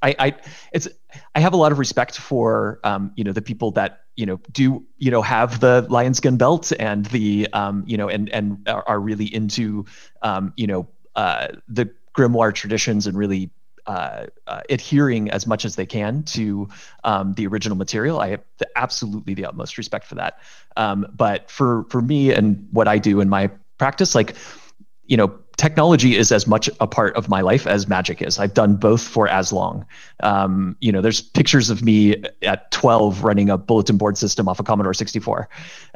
[0.03, 0.35] I, I,
[0.73, 0.89] it's,
[1.35, 4.41] I have a lot of respect for, um, you know, the people that, you know,
[4.51, 8.67] do, you know, have the lion skin belt and the, um, you know, and, and
[8.69, 9.85] are, really into,
[10.23, 13.51] um, you know, uh, the grimoire traditions and really
[13.87, 16.69] uh, uh, adhering as much as they can to
[17.05, 18.19] um, the original material.
[18.19, 20.41] I have the, absolutely the utmost respect for that.
[20.77, 24.35] Um, but for for me and what I do in my practice, like
[25.05, 28.39] you know, technology is as much a part of my life as magic is.
[28.39, 29.87] I've done both for as long.
[30.23, 34.61] Um, you know, there's pictures of me at 12 running a bulletin board system off
[34.61, 35.49] a Commodore 64,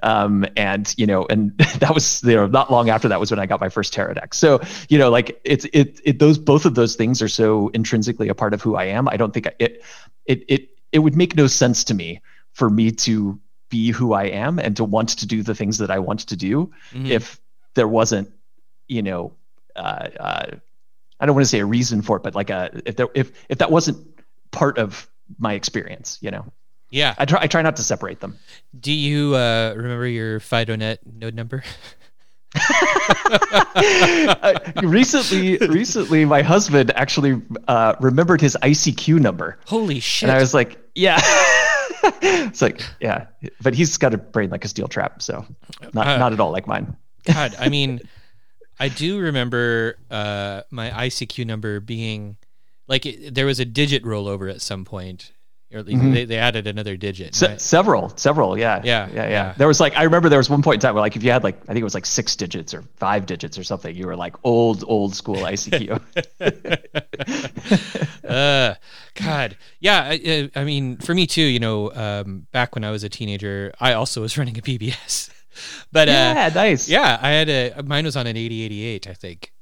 [0.02, 3.38] um, and you know, and that was you know not long after that was when
[3.38, 4.32] I got my first tarot deck.
[4.34, 8.28] So you know, like it's it it those both of those things are so intrinsically
[8.28, 9.08] a part of who I am.
[9.08, 9.84] I don't think it
[10.26, 12.20] it it it would make no sense to me
[12.52, 13.38] for me to
[13.68, 16.36] be who I am and to want to do the things that I want to
[16.36, 17.08] do Mhm.
[17.08, 17.40] if
[17.74, 18.28] there wasn't
[18.88, 19.32] you know
[19.76, 20.46] uh, uh,
[21.20, 23.32] I don't want to say a reason for it, but like a if there if
[23.48, 23.98] if that wasn't
[24.50, 25.08] part of
[25.38, 26.44] my experience, you know,
[26.90, 27.14] Yeah.
[27.18, 28.36] I try I try not to separate them.
[28.78, 31.62] Do you uh, remember your FidoNet node number?
[33.32, 40.28] Uh, recently, recently, my husband actually uh, remembered his ICQ number, Holy shit!
[40.28, 41.18] and I was like, yeah.
[42.22, 43.26] it's like, yeah,
[43.62, 45.44] but he's got a brain like a steel trap, so
[45.92, 46.96] not Uh, not at all like mine.
[47.24, 48.00] God, I mean,
[48.80, 52.36] I do remember uh, my ICQ number being
[52.88, 55.32] like it, there was a digit rollover at some point,
[55.72, 56.12] or at least Mhm.
[56.14, 57.34] they, they added another digit.
[57.34, 57.60] Se- right?
[57.60, 59.54] several, several, yeah, Yeah, yeah, yeah, yeah.
[59.56, 61.30] There was like I remember there was one point in time where like if you
[61.30, 64.06] had like I think it was like six digits or five digits or something, you
[64.06, 66.00] were like old old school ICQ.
[68.28, 68.74] uh,
[69.14, 70.02] God, yeah.
[70.10, 71.42] I, I I mean, for me too.
[71.42, 75.30] You know, um, back when I was a teenager, I also was running a BBS,
[75.92, 76.88] but uh, yeah, nice.
[76.88, 79.52] yeah, I had a mine was on an eighty eighty eight, I think.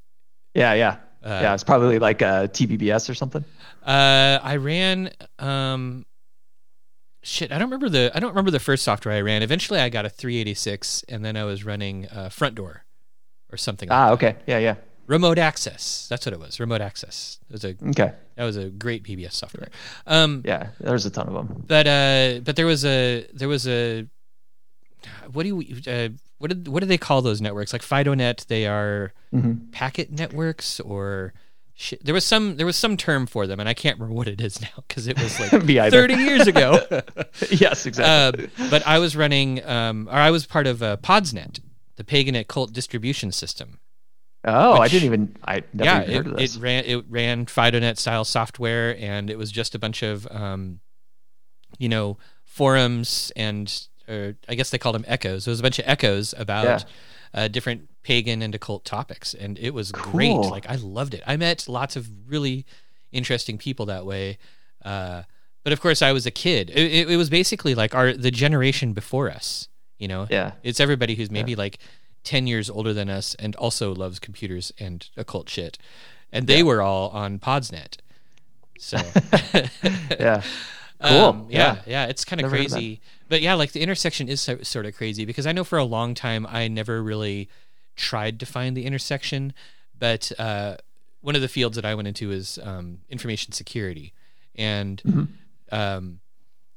[0.54, 3.44] yeah, yeah, Uh, yeah, it's probably like a TBBS or something.
[3.84, 5.10] Uh, I ran.
[5.38, 6.04] Um,
[7.22, 8.10] shit, I don't remember the.
[8.14, 9.42] I don't remember the first software I ran.
[9.42, 12.84] Eventually, I got a 386, and then I was running uh, Front Door,
[13.52, 13.88] or something.
[13.90, 14.26] Ah, like that.
[14.26, 14.38] okay.
[14.46, 14.74] Yeah, yeah.
[15.06, 16.06] Remote access.
[16.10, 16.60] That's what it was.
[16.60, 17.38] Remote access.
[17.48, 18.12] It was a Okay.
[18.36, 19.68] that was a great BBS software.
[20.06, 21.64] Um, Yeah, there's a ton of them.
[21.66, 24.06] but uh, but there was a there was a
[25.32, 27.72] what do you uh, what did what do they call those networks?
[27.72, 29.70] Like FidoNet, they are Mm-hmm.
[29.72, 31.34] packet networks or
[31.74, 32.02] shit.
[32.02, 34.40] There was some there was some term for them, and I can't remember what it
[34.40, 35.50] is now because it was like
[35.90, 36.80] thirty years ago.
[37.50, 38.46] yes, exactly.
[38.46, 41.60] uh, but I was running, um, or I was part of uh, Podsnet,
[41.96, 43.80] the Pagan Occult distribution system.
[44.44, 45.36] oh, I didn't even.
[45.44, 46.56] I never yeah, even it, of this.
[46.56, 50.80] it ran it ran FidoNet style software, and it was just a bunch of, um,
[51.78, 55.46] you know, forums and or I guess they called them echoes.
[55.46, 56.80] It was a bunch of echoes about Yeah.
[57.42, 60.34] uh, different pagan and occult topics, and it was great.
[60.36, 61.22] Like I loved it.
[61.26, 62.64] I met lots of really
[63.12, 64.38] interesting people that way.
[64.84, 65.22] Uh,
[65.64, 66.70] but of course, I was a kid.
[66.70, 69.68] It, it, it was basically like our the generation before us.
[69.98, 70.52] You know, Yeah.
[70.62, 71.78] it's everybody who's maybe like
[72.22, 75.76] 10 years older than us and also loves computers and occult shit.
[76.32, 77.96] And they were all on Podsnet.
[78.78, 78.96] So,
[80.20, 80.42] yeah.
[81.00, 81.10] Cool.
[81.16, 81.82] um, yeah, yeah.
[81.86, 83.00] yeah, it's kind of crazy.
[83.28, 85.84] But yeah, like the intersection is so, sort of crazy because I know for a
[85.84, 87.48] long time I never really
[87.96, 89.52] tried to find the intersection.
[89.98, 90.76] But uh,
[91.20, 94.12] one of the fields that I went into is um, information security.
[94.54, 95.74] And Mm-hmm.
[95.78, 96.20] um,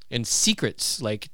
[0.09, 1.29] and secrets like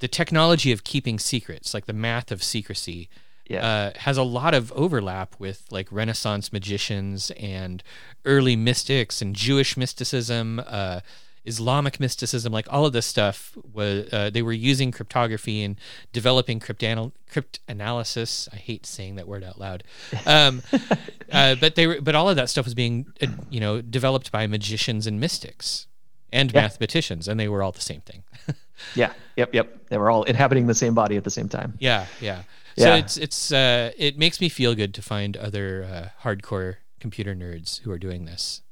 [0.00, 3.08] the technology of keeping secrets like the math of secrecy
[3.48, 3.66] Yeah.
[3.66, 7.82] uh, has a lot of overlap with like renaissance magicians and
[8.24, 11.00] early mystics and jewish mysticism uh,
[11.44, 15.76] islamic mysticism like all of this stuff was uh, they were using cryptography and
[16.12, 19.82] developing cryptanal- cryptanalysis i hate saying that word out loud
[20.26, 20.62] um,
[21.32, 24.30] uh, but they were but all of that stuff was being uh, you know developed
[24.30, 25.86] by magicians and mystics
[26.32, 26.62] and Yeah.
[26.62, 28.22] mathematicians and they were all the same thing
[28.94, 29.12] yeah.
[29.36, 29.52] Yep.
[29.54, 29.88] Yep.
[29.88, 31.74] They were all inhabiting the same body at the same time.
[31.78, 32.44] Yeah, yeah.
[32.78, 32.96] So Yeah.
[32.96, 37.80] it's it's uh, it makes me feel good to find other uh, hardcore computer nerds
[37.82, 38.62] who are doing this.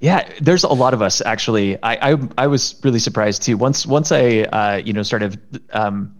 [0.00, 1.82] Yeah, there's a lot of us actually.
[1.82, 3.56] I I, I was really surprised too.
[3.56, 5.40] Once once I uh, you know started
[5.72, 6.14] um,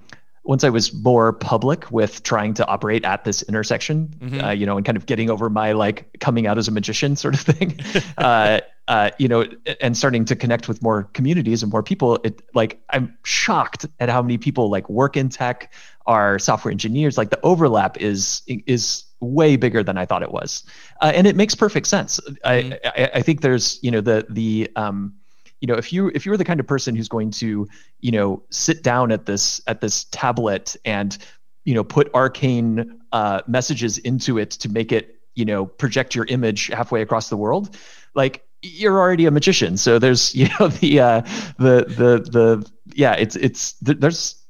[0.45, 4.15] once I was more public with trying to operate at this intersection,
[4.45, 7.17] uh, you know, and kind of getting over my like coming out as a magician
[7.17, 7.81] sort of thing,
[8.19, 9.45] uh, uh, you know,
[9.81, 12.21] and starting to connect with more communities and more people.
[12.23, 15.73] It like I'm shocked at how many people like work in tech,
[16.07, 17.19] are software engineers.
[17.19, 20.65] Like the overlap is is way bigger than I thought it was,
[21.01, 22.21] uh, and it makes perfect sense.
[22.45, 25.15] I, I I think there's you know the the um,
[25.61, 27.67] you know if you if you're the kind of person who's going to
[28.01, 31.19] you know sit down at this at this tablet and
[31.65, 36.27] you know put arcane uh, messages into it to make it you know project your
[36.27, 37.77] image halfway across the world
[38.15, 39.77] like you're already a magician.
[39.77, 41.21] So there's you know the uh
[41.59, 44.43] the the the yeah it's it's th- there's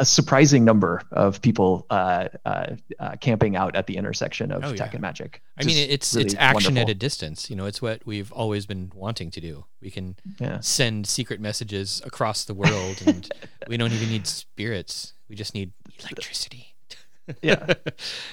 [0.00, 4.70] a surprising number of people uh, uh, uh, camping out at the intersection of Oh,
[4.74, 4.96] tech yeah.
[4.96, 5.42] and magic.
[5.58, 7.50] I mean, it's really it's action at a distance.
[7.50, 9.66] You know, it's what we've always been wanting to do.
[9.82, 10.60] We can Yeah.
[10.60, 13.30] send secret messages across the world, and
[13.68, 15.12] we don't even need spirits.
[15.28, 16.69] We just need electricity.
[17.42, 17.56] yeah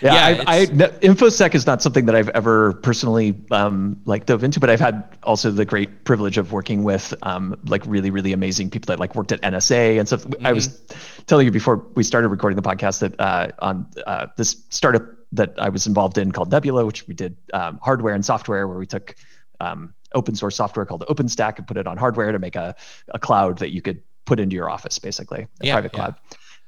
[0.02, 4.26] yeah, Yeah, I, I, no, infosec is not something that i've ever personally um, like
[4.26, 8.10] dove into but i've had also the great privilege of working with um, like really
[8.10, 11.24] really amazing people that like worked at nsa and stuff i was Mm-hmm.
[11.28, 15.54] telling you before we started recording the podcast that uh, on uh, this startup that
[15.60, 18.86] i was involved in called nebula which we did um, hardware and software where we
[18.88, 19.16] took
[19.60, 22.76] um, open source software called openstack and put it on hardware to make a,
[23.10, 25.98] a cloud that you could put into your office basically a Yeah, private yeah.
[25.98, 26.16] cloud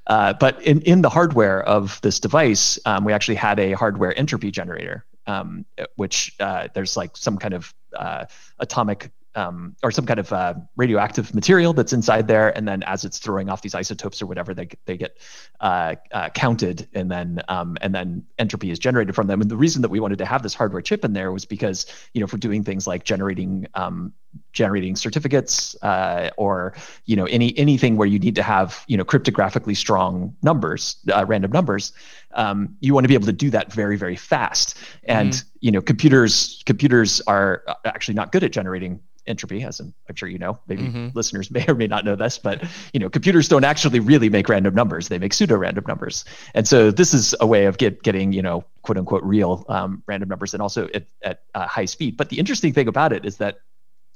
[0.10, 4.18] uh, but in, in the hardware of this device, um, we actually had a hardware
[4.18, 8.26] entropy generator, um, which uh, there's like some kind of uh,
[8.58, 13.06] atomic um, or some kind of uh, radioactive material that's inside there, and then as
[13.06, 15.18] it's throwing off these isotopes or whatever, they they get
[15.60, 15.96] uh,
[16.34, 19.42] counted, and then um, and then entropy is generated from them.
[19.42, 21.86] And the reason that we wanted to have this hardware chip in there was because
[22.16, 24.14] you know for doing things like generating um,
[24.54, 26.74] generating certificates uh, or
[27.06, 31.26] you know any anything where you need to have you know cryptographically strong numbers uh,
[31.26, 31.94] random numbers
[32.34, 34.78] um, you want to be able to do that very very fast.
[35.04, 39.94] And you know computers computers are uh, actually not good at generating entropy as I'm,
[40.08, 40.60] I'm sure you know.
[40.68, 42.64] Maybe listeners may or may not know this but
[42.94, 45.08] you know computers don't actually really make random numbers.
[45.08, 46.26] They make pseudo random numbers.
[46.54, 50.04] And so this is a way of get, getting you know quote unquote real um,
[50.08, 52.18] random numbers and also at, at uh, high speed.
[52.18, 53.60] But the interesting thing about it is that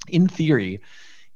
[0.08, 0.82] in theory,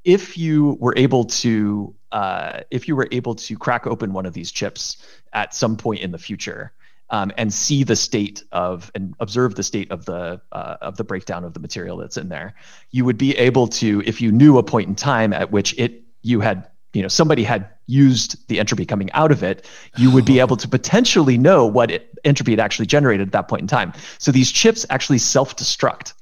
[0.03, 4.33] if you were able to uh, if you were able to crack open one of
[4.33, 4.97] these chips
[5.33, 6.71] at some point in the future,
[7.09, 11.03] um, and see the state of and observe the state of the uh, of the
[11.03, 12.55] breakdown of the material that's in there.
[12.91, 16.03] You would be able to, if you knew a point in time at which it
[16.21, 19.65] you had you know somebody had used the entropy coming out of it,
[19.97, 23.47] you would be able to potentially know what it, entropy it actually generated at that
[23.47, 23.93] point in time.
[24.17, 26.13] So these chips actually self-destruct.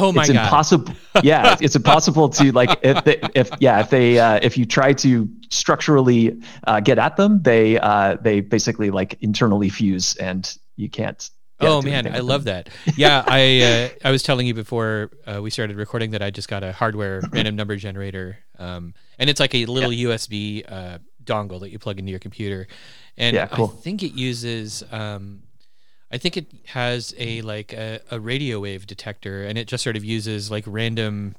[0.00, 0.44] Oh my it's god!
[0.44, 0.94] impossible.
[1.22, 4.92] yeah, it's impossible to like if they, if yeah if they uh, if you try
[4.94, 10.88] to structurally uh, get at them, they uh, they basically like internally fuse and you
[10.88, 11.30] can't.
[11.60, 12.64] yeah, oh man, I love them.
[12.66, 12.96] that.
[12.96, 16.48] Yeah, I uh, I was telling you before uh, we started recording that I just
[16.48, 21.60] got a hardware random number generator, um, and it's like a little USB uh, dongle
[21.60, 22.68] that you plug into your computer,
[23.16, 23.74] and Yeah, cool.
[23.76, 24.84] I think it uses.
[24.90, 25.42] Um,
[26.10, 29.96] I think it has a like a, a radio wave detector, and it just sort
[29.96, 31.36] of uses like random,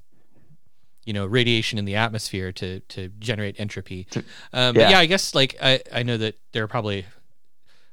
[1.05, 4.07] you know, radiation in the atmosphere to to generate entropy.
[4.53, 4.89] Um, But yeah.
[4.91, 7.05] yeah, I guess like I I know that there are probably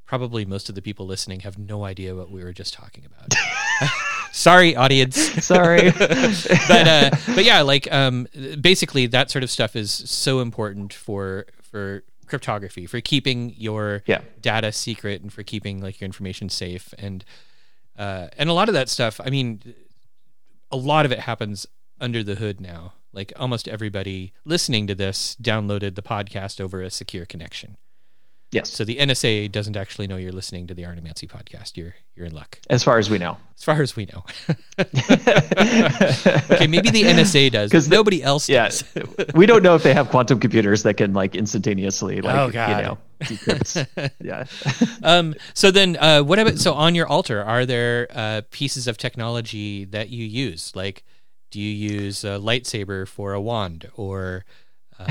[0.07, 3.35] probably most of the people listening have no idea what we were just talking about.
[4.33, 5.17] Sorry, audience.
[5.45, 5.91] Sorry.
[5.99, 8.29] but uh, but yeah, like um,
[8.61, 14.21] basically that sort of stuff is so important for for cryptography, for keeping your Yeah.
[14.41, 17.25] data secret, and for keeping like your information safe, and
[17.99, 19.21] uh, and a lot of that stuff.
[19.25, 19.75] I mean,
[20.71, 21.67] a lot of it happens
[22.01, 22.93] under the hood now.
[23.13, 27.79] Like almost everybody listening to this downloaded the podcast over a secure connection.
[28.53, 31.77] Yes, So the NSA doesn't actually know you're listening to the Arnemancy podcast.
[31.77, 33.37] You're you're in luck, as far as we know.
[33.57, 34.25] as far as we know.
[34.79, 37.71] okay, maybe the NSA does.
[37.71, 38.85] because nobody else Yeah, does.
[39.35, 42.53] we don't know if they have quantum computers that can like instantaneously like Oh, you
[42.53, 42.83] God.
[42.85, 44.11] know decrypt.
[44.21, 44.45] yeah.
[45.03, 47.43] Um, so then, uh, what about so on your altar?
[47.43, 50.73] Are there uh, pieces of technology that you use?
[50.75, 51.03] Like,
[51.51, 54.45] do you use a lightsaber for a wand, or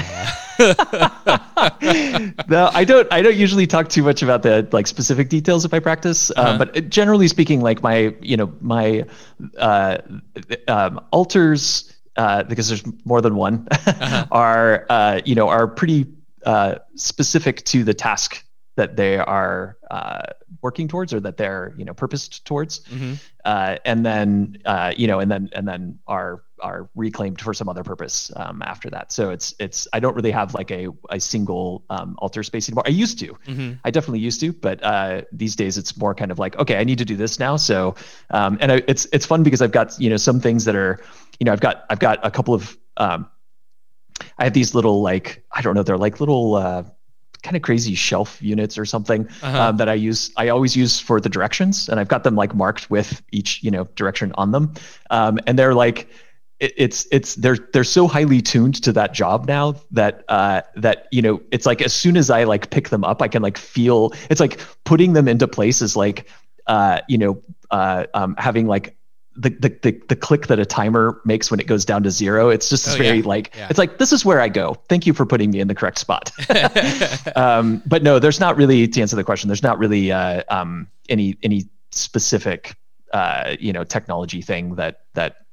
[2.48, 3.08] no, I don't.
[3.12, 6.32] I don't usually talk too much about the like specific details of my practice.
[6.32, 6.52] Uh-huh.
[6.52, 9.06] Um, but generally speaking, like my, you know, my
[9.58, 9.98] uh,
[10.68, 14.26] um, altars, uh, because there's more than one, Uh-huh.
[14.32, 16.08] are uh, you know are pretty
[16.46, 18.44] uh, specific to the task
[18.76, 20.22] that they are uh,
[20.62, 22.80] working towards or that they're you know purposed towards.
[22.86, 23.20] Mhm.
[23.44, 27.68] Uh, and then uh, you know, and then and then are are reclaimed for some
[27.70, 29.12] other purpose um, after that.
[29.12, 32.84] So it's it's I don't really have like a a single um, altar space anymore.
[32.86, 33.80] I used to, Mhm.
[33.84, 36.84] I definitely used to, but uh, these days it's more kind of like okay, I
[36.84, 37.58] need to do this now.
[37.58, 37.96] So
[38.32, 41.00] um, and I, it's it's fun because I've got you know some things that are
[41.40, 43.28] you know I've got I've got a couple of um,
[44.38, 46.56] I have these little like I don't know they're like little.
[46.56, 46.84] Uh,
[47.44, 49.62] kind of crazy shelf units or something Uh-huh.
[49.62, 50.32] um, that I use.
[50.36, 53.70] I always use for the directions, and I've got them like marked with each you
[53.70, 54.74] know direction on them,
[55.12, 56.08] um, and they're like.
[56.60, 61.08] It- It's it's they're they're so highly tuned to that job now that uh, that
[61.12, 63.58] you know it's like as soon as I like pick them up I can like
[63.58, 66.30] feel it's like putting them into place is like
[66.68, 67.42] uh, you know
[67.72, 68.96] uh, um, having like
[69.38, 72.48] the, the the the click that a timer makes when it goes down to zero
[72.50, 73.28] it's just Oh, very yeah.
[73.28, 73.68] like Yeah.
[73.70, 76.00] it's like this is where I go thank you for putting me in the correct
[76.00, 76.32] spot
[77.36, 79.50] um, but no, there's not really to answer the question.
[79.50, 82.76] There's not really uh, um, any any specific
[83.14, 85.45] uh, you know technology thing that that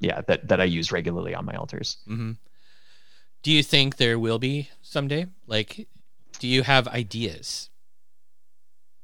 [0.00, 1.98] yeah that that I use regularly on my altars.
[2.06, 2.32] hmm
[3.42, 5.26] Do you think there will be someday?
[5.46, 5.88] Like,
[6.38, 7.70] do you have ideas?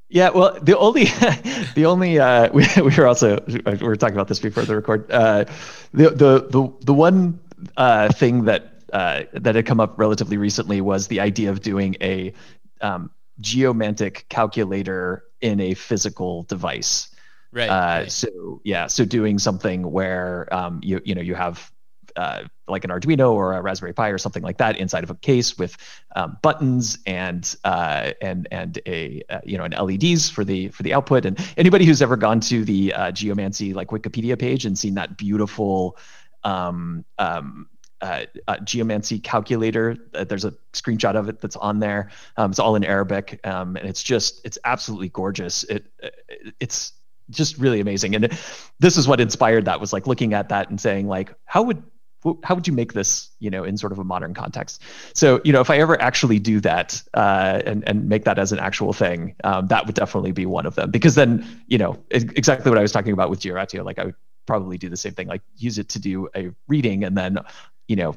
[0.09, 1.05] Yeah, well, the only
[1.75, 5.11] the only uh, we we were also we were talking about this before the record.
[5.11, 5.45] Uh,
[5.93, 7.39] the the the the one
[7.77, 11.95] uh, thing that uh, that had come up relatively recently was the idea of doing
[11.99, 12.31] a
[12.81, 17.09] um, geomantic calculator in a physical device.
[17.53, 17.69] Right.
[17.69, 18.11] Uh, right.
[18.11, 21.71] So yeah, so doing something where um, you you know you have
[22.15, 25.15] uh, like an Arduino or a Raspberry Pi or something like that inside of a
[25.15, 25.77] case with
[26.15, 30.81] um, buttons and uh, and and a uh, you know an LEDs for the for
[30.83, 31.25] the output.
[31.25, 35.17] And anybody who's ever gone to the uh, Geomancy like Wikipedia page and seen that
[35.17, 35.97] beautiful
[36.43, 37.67] um, um,
[38.01, 39.95] uh, uh, geomancy calculator.
[40.13, 42.09] Uh, there's a screenshot of it that's on there.
[42.35, 45.63] Um, it's all in Arabic, um, and it's just it's absolutely gorgeous.
[45.63, 45.85] It
[46.59, 46.93] it's
[47.33, 48.37] just really amazing, and
[48.79, 51.83] this is what inspired that was like looking at that and saying like, how would
[52.43, 54.81] how would you make this you know in sort of a modern context?
[55.13, 58.51] So you know if i ever actually do that uh, and and make that as
[58.51, 60.89] an actual thing um, that would definitely be one of them.
[60.89, 64.15] Because then you know exactly what i was talking about with Georatio like i would
[64.45, 67.39] probably do the same thing like use it to do a reading and then
[67.87, 68.15] you know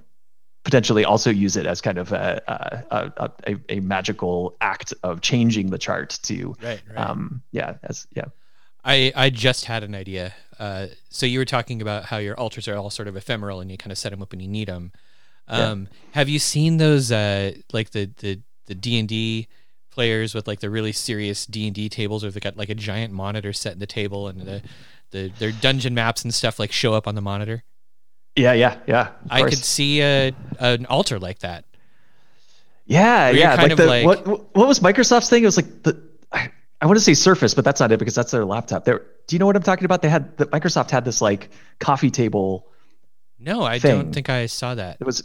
[0.64, 2.40] potentially also use it as kind of a
[2.90, 6.96] a, a, a, a magical act of changing the chart to Right, right.
[6.96, 8.26] um yeah as yeah
[8.86, 10.34] I, I just had an idea.
[10.58, 13.70] Uh, so you were talking about how your altars are all sort of ephemeral and
[13.70, 14.92] you kind of set them up when you need them.
[15.48, 19.48] Um, Have you seen those uh, like the the the D and D
[19.90, 22.74] players with like the really serious D and D tables, where they got like a
[22.74, 24.62] giant monitor set in the table, and the,
[25.10, 27.62] the their dungeon maps and stuff like show up on the monitor.
[28.34, 29.10] Yeah, yeah, yeah.
[29.30, 31.64] I could see a an altar like that.
[32.86, 33.54] Yeah, yeah.
[33.54, 35.42] Like the like- what what was Microsoft's thing?
[35.42, 36.05] It was like the
[36.80, 38.84] I, want to say Surface, but that's not it because that's their laptop.
[38.84, 39.02] There.
[39.26, 40.02] Do you know what I'm talking about?
[40.02, 41.50] They had the Microsoft had this like
[41.80, 42.68] coffee table.
[43.38, 43.96] No, I Thing.
[44.02, 44.96] don't think I saw that.
[45.00, 45.22] It was.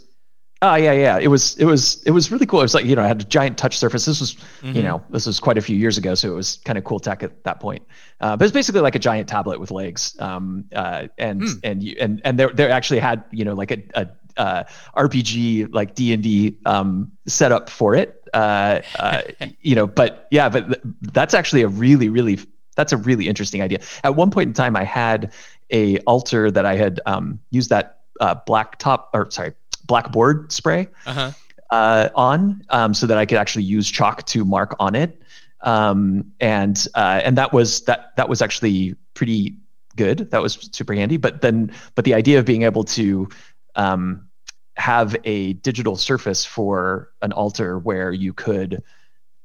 [0.64, 1.18] Oh yeah, yeah.
[1.18, 2.60] It was it was it was really cool.
[2.60, 4.04] It was like you know, I had a giant touch surface.
[4.04, 4.76] This was Mm-hmm.
[4.76, 7.00] you know this was quite a few years ago, so it was kind of cool
[7.00, 7.82] tech at that point.
[8.20, 10.14] Uh, but it's basically like a giant tablet with legs.
[10.20, 11.48] Um, uh, and Hmm.
[11.64, 14.64] and you and and there there actually had you know like a, a uh,
[14.96, 18.22] RPG like D and D um, setup for it.
[18.32, 19.22] Uh, uh,
[19.60, 20.80] you know, but yeah, but th-
[21.12, 22.38] that's actually a really really
[22.76, 23.80] that's a really interesting idea.
[24.04, 25.32] At one point in time, I had
[25.70, 29.52] a altar that I had um, used that uh, black top or sorry
[29.86, 31.30] blackboard spray Uh huh.
[31.70, 35.20] uh, on um, so that I could actually use chalk to mark on it.
[35.62, 39.54] Um, and uh, and that was that that was actually pretty
[39.96, 40.30] good.
[40.30, 41.18] That was super handy.
[41.18, 43.28] But then but the idea of being able to
[43.74, 44.28] um,
[44.76, 48.82] have a digital surface for an altar where you could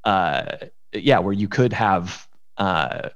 [0.03, 0.57] uh,
[0.93, 3.09] yeah where you could have uh,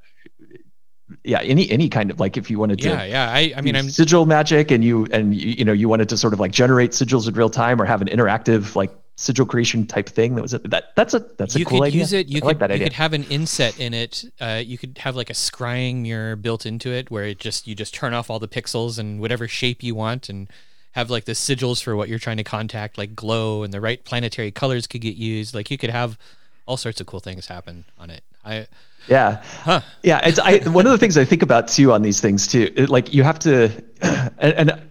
[1.24, 3.32] yeah any any kind of like if you wanted to Yeah, yeah.
[3.32, 6.18] I, I mean, I'm sigil magic and you and you, you know you wanted to
[6.18, 9.86] sort of like generate sigils in real time or have an interactive like sigil creation
[9.86, 12.14] type thing that was a, that that's a that's a you cool could idea use
[12.14, 12.28] it.
[12.28, 14.26] You I could like that you idea could have an inset in it.
[14.40, 17.76] Uh, you could have like a scrying mirror built into it, where it just you
[17.76, 20.50] just turn off all the pixels and whatever shape you want, and
[20.94, 24.04] have like the sigils for what you're trying to contact, like glow, and the right
[24.04, 25.56] planetary colors could get used.
[25.56, 26.18] Like you could have
[26.66, 28.24] all sorts of cool things happen on it.
[28.44, 28.68] I
[29.08, 29.82] yeah huh.
[30.04, 32.72] yeah it's I, one of the things i think about too on these things too
[32.76, 33.72] it, like you have to
[34.02, 34.82] and, and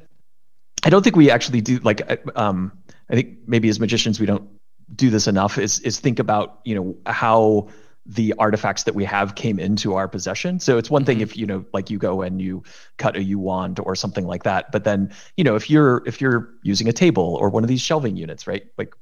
[0.84, 2.72] i don't think we actually do like I- um
[3.08, 4.48] i think maybe as magicians we don't
[4.94, 7.68] do this enough is is think about you know how
[8.06, 10.58] the artifacts that we have came into our possession.
[10.58, 12.62] So it's one thing if you know like you go and you
[12.96, 16.20] cut a yew wand or something like that but then you know if you're if
[16.20, 18.64] you're using a table or one of these shelving units right?
[18.78, 18.94] Like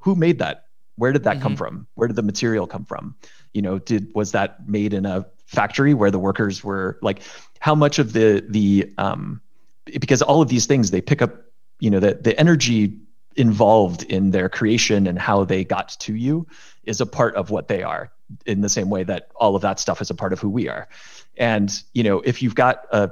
[0.00, 0.66] who made that?
[0.96, 1.86] Where did that come from?
[1.94, 3.16] Where did the material come from?
[3.54, 7.22] You know did was that made in a factory where the workers were like
[7.60, 9.40] how much of the the um
[9.86, 11.32] because all of these things they pick up
[11.80, 12.98] you know the the energy
[13.36, 16.46] involved in their creation and how they got to you
[16.84, 18.12] is a part of what they are
[18.46, 20.68] in the same way that all of that stuff is a part of who we
[20.68, 20.88] are
[21.36, 23.10] and you know if you've got a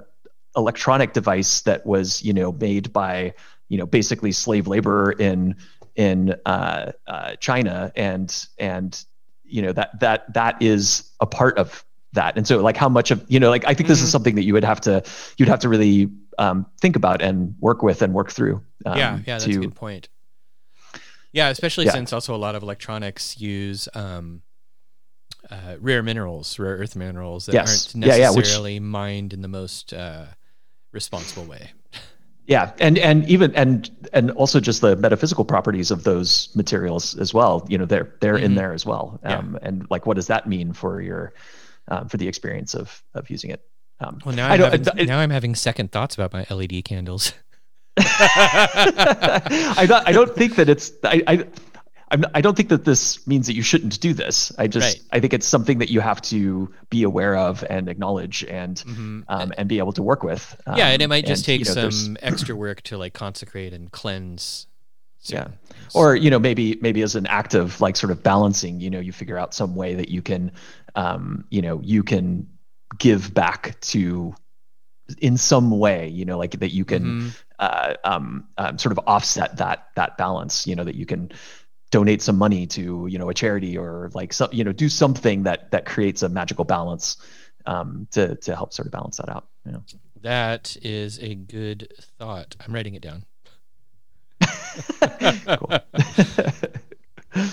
[0.57, 3.33] electronic device that was you know made by
[3.69, 5.55] you know basically slave labor in
[5.97, 9.05] in uh, uh, China and and
[9.45, 13.11] you know that that that is a part of that and so like how much
[13.11, 15.03] of you know like I think this is something that you would have to
[15.37, 19.17] you'd have to really um, think about and work with and work through um, yeah,
[19.19, 20.09] yeah, that's to a good point.
[21.33, 21.93] Yeah, especially Yeah.
[21.93, 24.43] since also a lot of electronics use um,
[25.51, 27.95] uh, rare minerals, rare earth minerals that Yes.
[27.95, 30.27] aren't Yeah, yeah, which- necessarily mined in the most uh,
[30.93, 31.71] responsible way.
[32.47, 37.33] yeah and and even and and also just the metaphysical properties of those materials as
[37.35, 38.57] well you know they're they're in Mhm.
[38.57, 39.39] there as well Yeah.
[39.39, 41.33] um, and like what does that mean for your
[41.89, 43.61] um, for the experience of of using it
[44.01, 47.35] um, Well, now I I'm, having, now I'm having second thoughts about my LED candles.
[47.99, 51.45] I don't, I don't think that it's I, I
[52.13, 54.51] I'm, I don't think that this means that you shouldn't do this.
[54.59, 55.03] I just Right.
[55.13, 59.25] I think it's something that you have to be aware of and acknowledge and Mhm.
[59.29, 60.57] um, and be able to work with.
[60.67, 63.15] yeah, Um, and it might just and, take you know, some extra work to like
[63.15, 64.67] consecrate and cleanse.
[65.25, 65.49] yeah
[65.95, 68.99] or you know maybe maybe as an act of like sort of balancing you know
[69.01, 70.51] you figure out some way that you can
[70.95, 72.49] um you know you can
[72.99, 74.35] give back to
[75.19, 77.37] in some way you know like that you can Mhm.
[77.59, 81.31] uh, um, um, sort of offset that that balance you know that you can
[81.91, 85.43] donate some money to you know a charity or like some you know do something
[85.45, 87.17] that that creates a magical balance
[87.67, 89.83] um, to to help sort of balance that out you know
[90.23, 92.57] that is a good thought.
[92.61, 93.25] I'm writing it down.
[95.59, 95.79] cool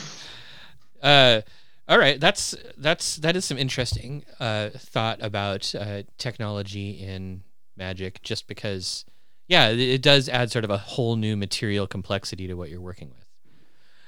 [1.00, 1.42] Uh,
[1.88, 7.44] all right, that's that's that is some interesting uh, thought about uh, technology in
[7.78, 8.22] magic.
[8.24, 9.06] Just because,
[9.48, 13.10] yeah, it does add sort of a whole new material complexity to what you're working
[13.10, 13.27] with.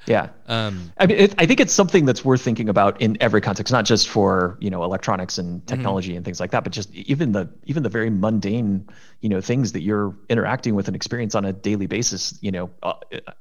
[0.10, 3.40] Yeah Um, I mean, it, I think it's something that's worth thinking about in every
[3.40, 6.94] context, not just for you know electronics and technology and things like that, but just
[6.96, 8.88] even the even the very mundane
[9.22, 12.38] you know things that you're interacting with and experience on a daily basis.
[12.42, 12.94] You know, uh,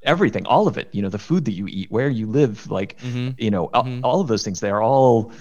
[0.03, 0.87] everything, all of it.
[0.91, 2.97] You know, the food that you eat, where you live, like
[3.37, 4.59] you know, all- all of those things.
[4.59, 5.31] They are all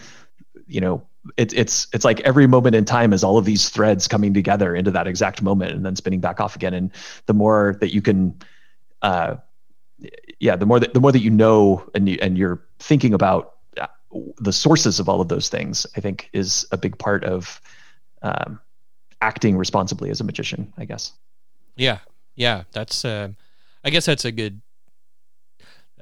[0.67, 1.03] you know.
[1.37, 4.75] It's it's it's like every moment in time is all of these threads coming together
[4.75, 6.73] into that exact moment and then spinning back off again.
[6.73, 6.91] And
[7.27, 8.35] the more that you can
[9.03, 9.37] uh,
[10.41, 13.55] yeah, the more that the more that you know and you, and you're thinking about
[14.39, 17.61] the sources of all of those things, I think, is a big part of
[18.23, 18.61] um,
[19.21, 20.73] acting responsibly as a magician.
[20.79, 21.13] I guess.
[21.77, 21.99] Yeah,
[22.35, 23.05] yeah, that's.
[23.05, 23.31] Uh,
[23.85, 24.61] I guess that's a good.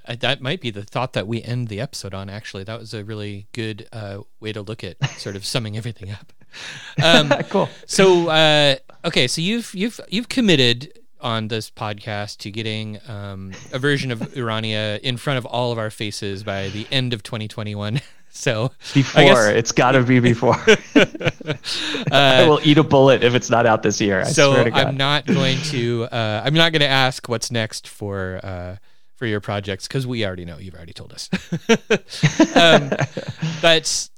[0.07, 2.31] Uh, that might be the thought that we end the episode on.
[2.31, 6.11] Actually, that was a really good uh, way to look at sort of summing everything
[6.11, 6.33] up.
[7.03, 7.69] Um, cool.
[7.87, 13.81] So, uh, okay, so you've you've you've committed on this podcast to getting um, a
[13.81, 18.01] version of Urania in front of all of our faces by the end of 2021.
[18.29, 20.57] So before guess, it's got to be before.
[20.95, 21.55] uh,
[22.13, 24.21] I will eat a bullet if it's not out this year.
[24.21, 26.05] I so I'm not going to.
[26.13, 28.77] Uh, I'm not going to ask what's next for uh,
[29.15, 30.59] for your projects because we already know.
[30.59, 31.31] You've already told us.
[32.57, 32.91] um,
[33.63, 34.11] but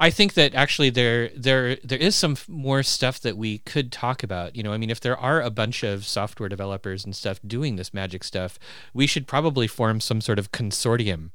[0.00, 4.22] I think that actually there there there is some more stuff that we could talk
[4.22, 4.54] about.
[4.54, 7.76] You know, I mean, if there are a bunch of software developers and stuff doing
[7.76, 8.58] this magic stuff,
[8.94, 11.30] we should probably form some sort of consortium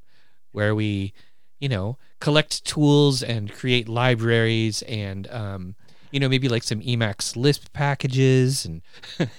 [0.53, 1.14] where we,
[1.59, 5.76] you know, collect tools and create libraries and um,
[6.14, 8.84] you know, maybe like some Emacs Lisp packages and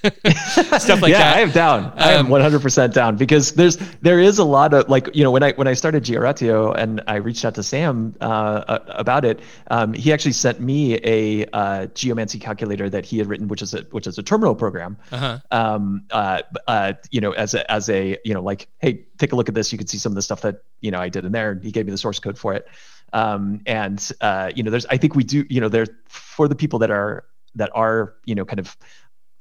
[0.80, 1.36] stuff like yeah, that.
[1.36, 1.84] I am down.
[1.84, 5.22] Um, I am 100% um, down because there's there is a lot of like you
[5.22, 9.24] know when I when I started Georatio and I reached out to Sam uh, about
[9.24, 9.38] it,
[9.70, 13.72] um, he actually sent me a uh, geomancy calculator that he had written, which is
[13.72, 14.96] a which is a terminal program.
[15.12, 15.38] Uh-huh.
[15.52, 19.36] Um, uh, uh, you know, as a as a you know like hey, take a
[19.36, 19.70] look at this.
[19.70, 21.54] You can see some of the stuff that you know I did in there.
[21.62, 22.66] He gave me the source code for it.
[23.12, 26.56] Um, and uh, you know, there's I think we do you know there for the
[26.56, 27.24] people that are
[27.54, 28.76] that are you know kind of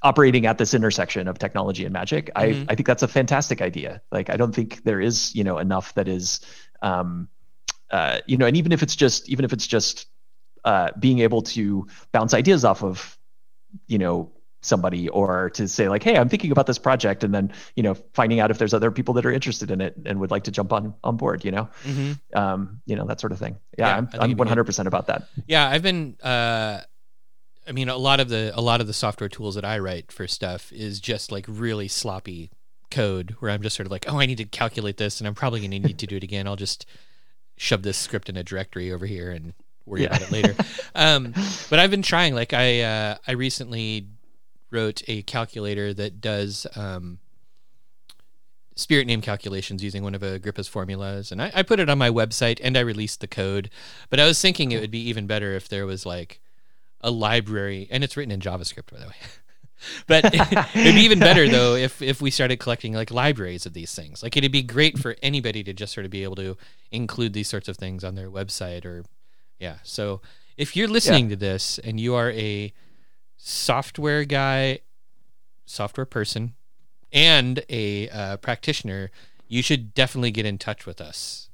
[0.03, 2.29] operating at this intersection of technology and magic.
[2.35, 2.69] Mm-hmm.
[2.69, 4.01] I I think that's a fantastic idea.
[4.11, 6.41] Like I don't think there is you know enough that is
[6.81, 7.29] um,
[7.89, 10.07] uh, you know, and even if it's just even if it's just
[10.65, 13.17] uh, being able to bounce ideas off of
[13.87, 14.31] you know
[14.65, 17.93] somebody or to say like hey i'm thinking about this project and then you know
[18.13, 20.51] finding out if there's other people that are interested in it and would like to
[20.51, 21.69] jump on on board you know?
[21.83, 22.37] Mm-hmm.
[22.37, 23.57] um you know that sort of thing.
[23.77, 25.27] Yeah, yeah i'm, I'm 100% about that.
[25.47, 26.81] Yeah i've been uh
[27.67, 30.11] i mean a lot of the a lot of the software tools that i write
[30.11, 32.51] for stuff is just like really sloppy
[32.91, 35.35] code where i'm just sort of like oh i need to calculate this and i'm
[35.35, 36.47] probably going to need to do it again.
[36.47, 36.85] I'll just
[37.57, 39.53] shove this script in a directory over here and
[39.85, 40.07] worry yeah.
[40.07, 40.55] about it later.
[40.95, 41.33] Um
[41.71, 44.07] but i've been trying like i uh i recently
[44.73, 47.19] wrote a calculator that does um,
[48.75, 52.09] spirit name calculations using one of Agrippa's formulas, and I, I, put it on my
[52.09, 53.69] website and I released the code.
[54.09, 56.41] But I was thinking it would be even better if there was like
[57.01, 59.15] a library, and it's written in JavaScript, by the way.
[60.07, 63.93] but it'd be even better though if if we started collecting like libraries of these
[63.93, 64.23] things.
[64.23, 66.57] Like it'd be great for anybody to just sort of be able to
[66.91, 69.03] include these sorts of things on their website or
[69.59, 69.77] yeah.
[69.83, 70.21] So
[70.57, 71.31] if you're listening yeah.
[71.31, 72.73] to this and you are a
[73.43, 74.79] software guy,
[75.65, 76.53] software person,
[77.11, 79.11] and a uh, practitioner,
[79.47, 81.49] you should definitely get in touch with us.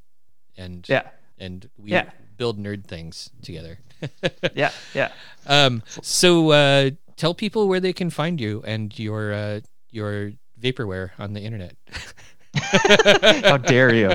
[0.55, 1.09] And yeah,
[1.39, 2.11] and we yeah.
[2.37, 3.79] build nerd things together.
[4.53, 5.11] yeah, yeah.
[5.47, 9.59] Um, so uh, tell people where they can find you and your uh,
[9.89, 11.75] your vaporware on the internet.
[12.53, 14.11] How dare you?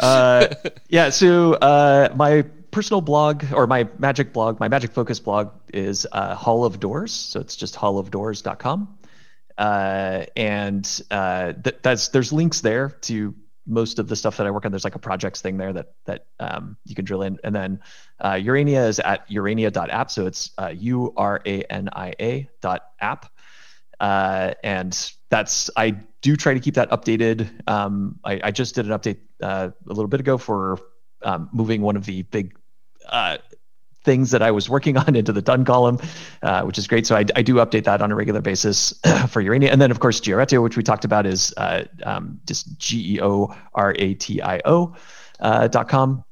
[0.00, 0.54] Uh,
[0.88, 2.44] yeah, so uh, my
[2.74, 7.12] personal blog or my magic blog, my magic focus blog is uh, Hall of Doors.
[7.12, 8.98] So it's just hallofdoors.com.
[9.56, 13.32] Uh, and uh, th- that's there's links there to
[13.64, 14.72] most of the stuff that I work on.
[14.72, 17.80] There's like a projects thing there that that um, you can drill in, and then
[18.18, 20.10] uh, Urania is at urania.app.
[20.10, 23.32] So it's uh, U R A N I A dot app,
[24.00, 25.90] uh, and that's I
[26.22, 27.48] do try to keep that updated.
[27.68, 30.80] Um, I, I, just did an update uh, a little bit ago for
[31.22, 32.56] um, moving one of the big
[33.08, 33.38] uh,
[34.04, 35.98] things that I was working on into the done column,
[36.42, 37.06] uh, which is great.
[37.06, 38.94] So I, I, do update that on a regular basis
[39.28, 39.72] for Urania.
[39.72, 43.20] And then, of course, Georatio, which we talked about, is uh, um, just G E
[43.20, 44.94] O R A T I O
[45.40, 46.24] uh, dot com.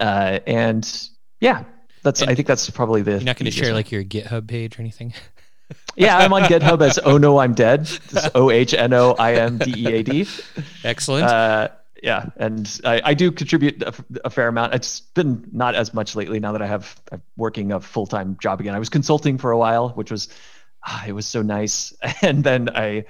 [0.00, 1.08] Uh, and
[1.40, 1.64] yeah,
[2.02, 2.20] that's.
[2.20, 3.12] And I think that's probably the.
[3.12, 3.74] You're not going to share one.
[3.74, 5.14] like your GitHub page or anything.
[5.96, 7.88] yeah, I'm on GitHub as Oh No I'm Dead.
[8.34, 10.26] O H N O I M D E A D.
[10.84, 11.72] Excellent.
[12.02, 13.94] Yeah, and I, I do contribute a,
[14.24, 14.74] a, fair amount.
[14.74, 18.36] It's been not as much lately now that I have I'm working a full time
[18.40, 18.74] job again.
[18.74, 20.28] I was consulting for a while, which was
[20.84, 23.04] ah, it was so nice, and then I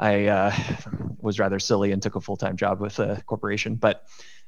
[0.00, 0.52] I uh,
[1.20, 4.04] was rather silly and took a full time job with a corporation, but.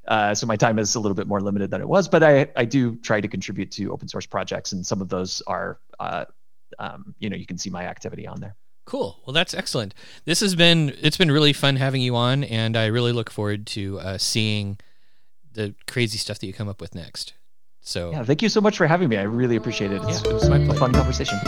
[0.08, 2.46] Uh, so my time is a little bit more limited than it was, but I,
[2.54, 6.26] I do try to contribute to open source projects, and some of those are, uh,
[6.78, 8.54] um, you know, you can see my activity on there.
[8.86, 9.18] Cool.
[9.26, 9.94] Well, that's excellent.
[10.24, 13.66] This has been it's been really fun having you on, and I really look forward
[13.68, 14.78] to uh, seeing
[15.52, 17.34] the crazy stuff that you come up with next.
[17.80, 19.16] So yeah, thank you so much for having me.
[19.16, 20.02] I really appreciate it.
[20.04, 21.38] It's, yeah, it was my a fun conversation.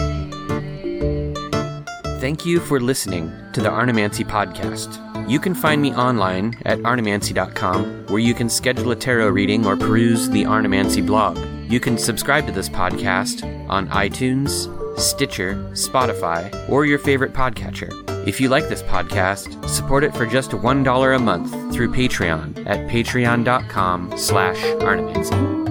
[2.21, 5.05] Thank you for listening to the Arnemancy podcast.
[5.31, 9.77] You can find me online at arnemancy.com, where you can schedule a tarot reading or
[9.77, 11.39] peruse the Arnemancy blog.
[11.71, 14.67] You can subscribe to this podcast on iTunes,
[14.99, 17.93] Stitcher, Spotify, or your favorite podcatcher.
[18.27, 22.89] If you like this podcast, support it for just $1 a month through Patreon at
[22.91, 25.68] patreon.com slash arnemancy.